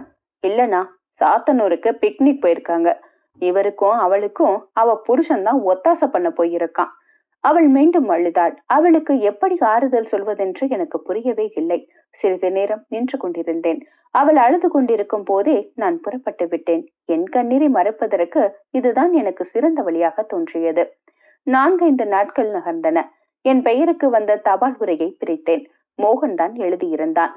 இல்லனா 0.43 0.81
சாத்தனூருக்கு 1.21 1.89
பிக்னிக் 2.01 2.43
போயிருக்காங்க. 2.45 2.89
இவருக்கும் 3.41 3.97
அவளுக்கும் 4.05 4.55
அவ 4.81 4.89
புருஷன் 5.07 5.43
தான் 5.43 5.59
ஒத்தாசை 5.71 6.07
பண்ண 6.07 6.27
போயிருக்கான். 6.37 6.91
அவள் 7.47 7.67
மீண்டும் 7.67 8.09
அழுதாள். 8.09 8.53
அவளுக்கு 8.75 9.13
எப்படி 9.29 9.55
ஆறுதல் 9.73 10.09
சொல்வதென்று 10.11 10.65
எனக்கு 10.69 10.97
புரியவே 11.07 11.45
இல்லை. 11.55 11.79
சிறிது 12.19 12.49
நேரம் 12.51 12.83
நின்று 12.89 13.17
கொண்டிருந்தேன். 13.17 13.79
அவள் 14.15 14.35
அழுது 14.35 14.67
கொண்டிருக்கும் 14.69 15.23
போதே 15.23 15.57
நான் 15.75 15.97
புறப்பட்டு 15.99 16.45
விட்டேன். 16.47 16.83
என் 17.05 17.25
கண்ணீரை 17.29 17.69
மறைப்பதற்கு 17.69 18.43
இதுதான் 18.71 19.13
எனக்கு 19.13 19.43
சிறந்த 19.45 19.81
வழியாக 19.81 20.23
தோன்றியது. 20.23 20.85
நான்கைந்து 21.47 22.05
நாட்கள் 22.05 22.51
நகர்ந்தன. 22.51 22.99
என் 23.45 23.61
பெயருக்கு 23.61 24.07
வந்த 24.09 24.41
தபால் 24.47 24.77
உரையை 24.77 25.09
பிரித்தேன். 25.21 25.65
மோகன் 25.99 26.37
தான் 26.41 26.55
எழுதியிருந்தான். 26.65 27.33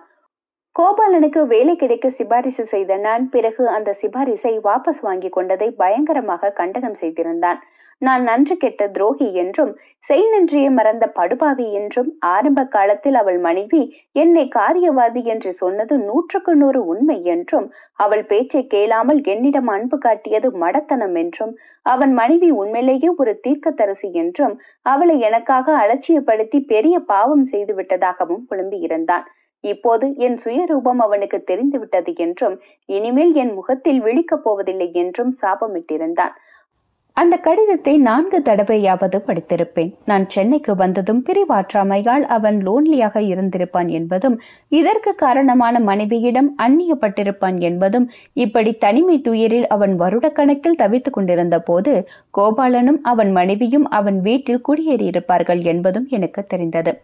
கோபாலனுக்கு 0.77 1.41
வேலை 1.47 1.75
கிடைக்க 1.77 2.07
சிபாரிசு 2.11 2.65
செய்த 2.65 2.97
நான் 2.97 3.25
பிறகு 3.29 3.63
அந்த 3.69 3.91
சிபாரிசை 4.01 4.53
வாபஸ் 4.65 5.01
வாங்கி 5.01 5.29
கொண்டதை 5.29 5.69
பயங்கரமாக 5.81 6.53
கண்டனம் 6.61 6.99
செய்திருந்தான். 7.03 7.61
நான் 8.03 8.23
நன்று 8.23 8.55
கெட்ட 8.57 8.83
துரோகி 8.89 9.27
என்றும் 9.35 9.71
செய் 10.09 10.27
நன்றியை 10.29 10.69
மறந்த 10.71 11.05
படுபாவி 11.17 11.65
என்றும் 11.79 12.11
ஆரம்ப 12.27 12.61
காலத்தில் 12.67 13.17
அவள் 13.17 13.39
மனைவி 13.39 13.81
என்னை 14.17 14.45
காரியவாதி 14.55 15.23
என்று 15.25 15.51
சொன்னது 15.53 15.95
நூற்றுக்கு 16.05 16.53
நூறு 16.55 16.81
உண்மை 16.85 17.19
என்றும் 17.27 17.67
அவள் 17.99 18.25
பேச்சை 18.25 18.63
கேளாமல் 18.67 19.21
என்னிடம் 19.27 19.69
அன்பு 19.69 19.99
காட்டியது 19.99 20.51
மடத்தனம் 20.57 21.17
என்றும் 21.17 21.53
அவன் 21.87 22.15
மனைவி 22.15 22.51
உண்மையிலேயே 22.61 23.11
ஒரு 23.17 23.35
தீர்க்கத்தரசி 23.45 24.11
என்றும் 24.15 24.55
அவளை 24.87 25.17
எனக்காக 25.21 25.77
அலட்சியப்படுத்தி 25.83 26.61
பெரிய 26.67 26.99
பாவம் 27.13 27.45
செய்து 27.45 27.75
விட்டதாகவும் 27.75 28.47
புலம்பியிருந்தான் 28.51 29.27
இப்போது 29.65 30.07
என் 30.19 30.37
சுயரூபம் 30.43 31.01
அவனுக்கு 31.05 31.39
தெரிந்துவிட்டது 31.43 32.13
என்றும் 32.19 32.57
இனிமேல் 32.89 33.33
என் 33.35 33.55
முகத்தில் 33.55 34.01
விழிக்கப் 34.03 34.45
போவதில்லை 34.45 34.89
என்றும் 34.95 35.33
சாபமிட்டிருந்தான். 35.43 36.35
அந்த 37.21 37.37
கடிதத்தை 37.37 37.93
நான்கு 37.99 38.39
தடவையாவது 38.45 39.19
படித்திருப்பேன். 39.27 39.91
நான் 40.05 40.25
சென்னைக்கு 40.29 40.73
வந்ததும் 40.75 41.23
பிரிவாற்றாமையால் 41.27 42.25
அவன் 42.37 42.59
லோன்லியாக 42.67 43.23
இருந்திருப்பான் 43.31 43.89
என்பதும் 43.89 44.37
இதற்கு 44.69 45.13
காரணமான 45.15 45.81
மனைவியிடம் 45.81 46.51
அந்நியப்பட்டிருப்பான் 46.63 47.59
என்பதும் 47.61 48.07
இப்படி 48.45 48.73
தனிமை 48.75 49.19
துயரில் 49.21 49.67
அவன் 49.67 50.01
வருடக்கணக்கில் 50.01 50.81
தவித்துக் 50.83 51.13
கொண்டிருந்த 51.13 51.59
போது 51.61 51.95
கோபாலனும் 52.39 53.01
அவன் 53.03 53.33
மனைவியும் 53.33 53.89
அவன் 53.91 54.21
வீட்டில் 54.21 54.65
குடியேறியிருப்பார்கள் 54.69 55.63
என்பதும் 55.65 56.09
எனக்கு 56.11 56.45
தெரிந்தது. 56.47 56.95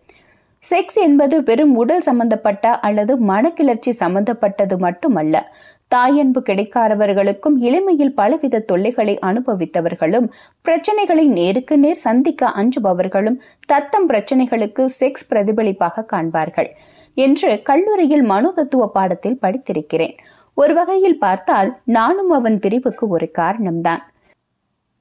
செக்ஸ் 0.64 0.98
என்பது 1.02 1.36
வெறும் 1.42 1.74
உடல் 1.76 2.00
சம்பந்தப்பட்ட 2.00 2.66
அல்லது 2.78 3.12
மனக்கிளர்ச்சி 3.26 3.90
சம்பந்தப்பட்டது 4.02 4.76
மட்டுமல்ல. 4.78 5.36
தாயன்பு 5.90 6.40
கிடைக்காதவர்களுக்கும் 6.40 7.56
இளமையில் 7.58 8.14
பலவித 8.14 8.60
தொல்லைகளை 8.60 9.18
அனுபவித்தவர்களும் 9.22 10.26
பிரச்சனைகளை 10.64 11.26
நேருக்கு 11.28 11.78
நேர் 11.78 11.96
சந்திக்க 11.96 12.52
அஞ்சுபவர்களும் 12.56 13.38
தத்தம் 13.66 14.08
பிரச்சனைகளுக்கு 14.08 14.84
செக்ஸ் 15.00 15.28
பிரதிபலிப்பாக 15.30 16.06
காண்பார்கள் 16.12 16.70
என்று 17.16 17.62
கல்லூரியில் 17.62 18.24
மனோதத்துவ 18.30 18.86
பாடத்தில் 18.86 19.38
படித்திருக்கிறேன். 19.42 20.16
ஒரு 20.54 20.74
வகையில் 20.74 21.18
பார்த்தால் 21.18 21.70
நானும் 21.84 22.30
அவன் 22.30 22.58
பிரிவுக்கு 22.58 23.08
ஒரு 23.08 23.30
காரணம்தான். 23.38 24.02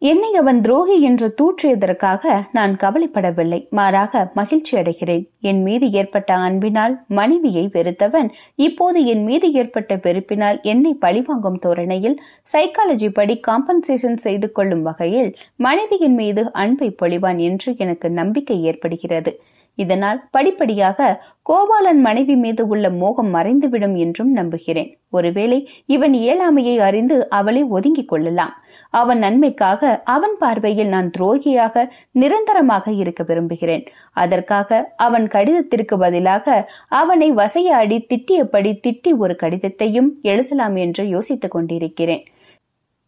என்னை 0.09 0.29
அவன் 0.35 0.57
துரோகி 0.61 0.95
என்று 1.01 1.27
தூற்றியதற்காக 1.41 2.23
நான் 2.51 2.73
கவலைப்படவில்லை. 2.75 3.59
மாறாக 3.69 4.31
மகிழ்ச்சி 4.33 4.77
அடைகிறேன். 4.77 5.23
என் 5.39 5.61
மீது 5.61 5.91
ஏற்பட்ட 5.91 6.35
அன்பினால் 6.35 6.95
மனைவியை 7.07 7.69
வெறுத்தவன் 7.73 8.29
இப்போது 8.55 9.05
என் 9.05 9.23
மீது 9.23 9.51
ஏற்பட்ட 9.51 9.95
வெறுப்பினால் 9.95 10.59
என்னை 10.61 10.93
பழிவாங்கும் 10.93 11.59
தோரணையில் 11.59 12.17
சைக்காலஜி 12.53 13.09
படி 13.13 13.39
காம்பன்சேஷன் 13.47 14.19
செய்து 14.25 14.51
கொள்ளும் 14.51 14.81
வகையில் 14.81 15.31
மனைவியின் 15.55 16.13
மீது 16.13 16.43
அன்பை 16.51 16.95
பொழிவான் 17.01 17.37
என்று 17.37 17.75
எனக்கு 17.77 18.09
நம்பிக்கை 18.09 18.63
ஏற்படுகிறது. 18.63 19.33
இதனால் 19.75 20.19
படிப்படியாக 20.31 21.23
கோபாலன் 21.49 22.01
மனைவி 22.01 22.35
மீது 22.35 22.63
உள்ள 22.67 22.89
மோகம் 22.89 23.31
மறைந்துவிடும் 23.35 23.95
என்றும் 23.95 24.31
நம்புகிறேன். 24.31 24.91
ஒருவேளை 25.09 25.69
இவன் 25.85 26.13
இயலாமையை 26.13 26.75
அறிந்து 26.77 27.17
அவளை 27.29 27.63
ஒதுங்கிக் 27.63 28.07
கொள்ளலாம். 28.07 28.53
அவன் 28.93 29.17
நன்மைக்காக 29.17 29.91
அவன் 30.15 30.35
பார்வையில் 30.39 30.87
நான் 30.87 31.09
துரோகியாக 31.17 31.85
நிரந்தரமாக 32.11 32.91
இருக்க 32.91 33.21
விரும்புகிறேன். 33.23 33.85
அதற்காக 34.13 34.93
அவன் 34.97 35.25
கடிதத்திற்கு 35.27 35.97
பதிலாக 35.97 36.55
அவனை 37.01 37.29
வசையாடி 37.33 37.97
திட்டியபடி 38.09 38.71
திட்டி 38.85 39.11
ஒரு 39.17 39.35
கடிதத்தையும் 39.43 40.09
எழுதலாம் 40.21 40.75
என்று 40.75 41.05
யோசித்துக் 41.07 41.51
கொண்டிருக்கிறேன். 41.51 42.23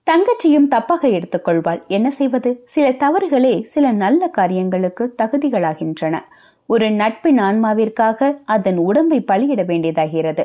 தங்கச்சியும் 0.08 0.71
தப்பாக 0.76 1.04
எடுத்துக்கொள்வாள். 1.17 1.82
என்ன 1.88 2.08
செய்வது? 2.10 2.50
சில 2.65 2.86
தவறுகளே 3.04 3.56
சில 3.74 3.91
நல்ல 4.04 4.28
காரியங்களுக்கு 4.28 5.06
தகுதிகளாகின்றன. 5.21 6.15
ஒரு 6.69 6.88
நட்பின் 6.91 7.39
ஆன்மாவிற்காக 7.39 8.30
அதன் 8.45 8.78
உடம்பை 8.89 9.19
பலியிட 9.32 9.62
வேண்டியதாகிறது. 9.63 10.43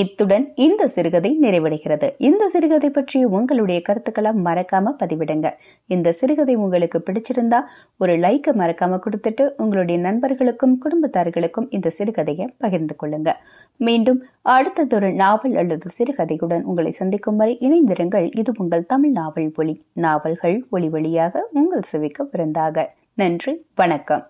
இத்துடன் 0.00 0.44
இந்த 0.54 0.86
சிறுகதை 0.86 1.30
நிறைவடைகிறது. 1.42 2.08
இந்த 2.18 2.48
சிறுகதை 2.48 2.90
பற்றிய 2.90 3.28
உங்களுடைய 3.28 3.82
கருத்துக்களை 3.82 4.30
மறக்காம 4.46 4.92
பதிவிடுங்க. 5.02 5.50
இந்த 5.86 6.12
சிறுகதை 6.12 6.54
உங்களுக்கு 6.54 6.98
பிடிச்சிருந்தா 6.98 7.60
ஒரு 7.96 8.14
லைக்கை 8.16 8.52
மறக்காம 8.54 8.98
கொடுத்துட்டு 9.04 9.50
உங்களுடைய 9.56 10.00
நண்பர்களுக்கும் 10.00 10.78
குடும்பத்தார்களுக்கும் 10.84 11.68
இந்த 11.70 11.90
சிறுகதையை 11.98 12.48
பகிர்ந்து 12.58 12.96
கொள்ளுங்க. 13.02 13.32
மீண்டும் 13.76 14.22
அடுத்ததொரு 14.48 15.12
நாவல் 15.12 15.56
அல்லது 15.56 15.90
சிறுகதையுடன் 15.98 16.62
உங்களை 16.62 16.92
சந்திக்கும் 16.92 17.36
வரை 17.36 17.58
இணைந்திருங்கள். 17.60 18.38
இது 18.38 18.52
உங்கள் 18.56 18.86
தமிழ் 18.86 19.10
நாவல் 19.10 19.52
ஒளி 19.56 19.76
நாவல்கள் 19.92 20.66
ஒளி 20.70 20.88
வழியாக 20.88 21.48
உங்கள் 21.52 21.88
சிவிக்க 21.92 22.28
பிறந்தாக 22.32 22.86
நன்றி 23.14 23.66
வணக்கம். 23.74 24.24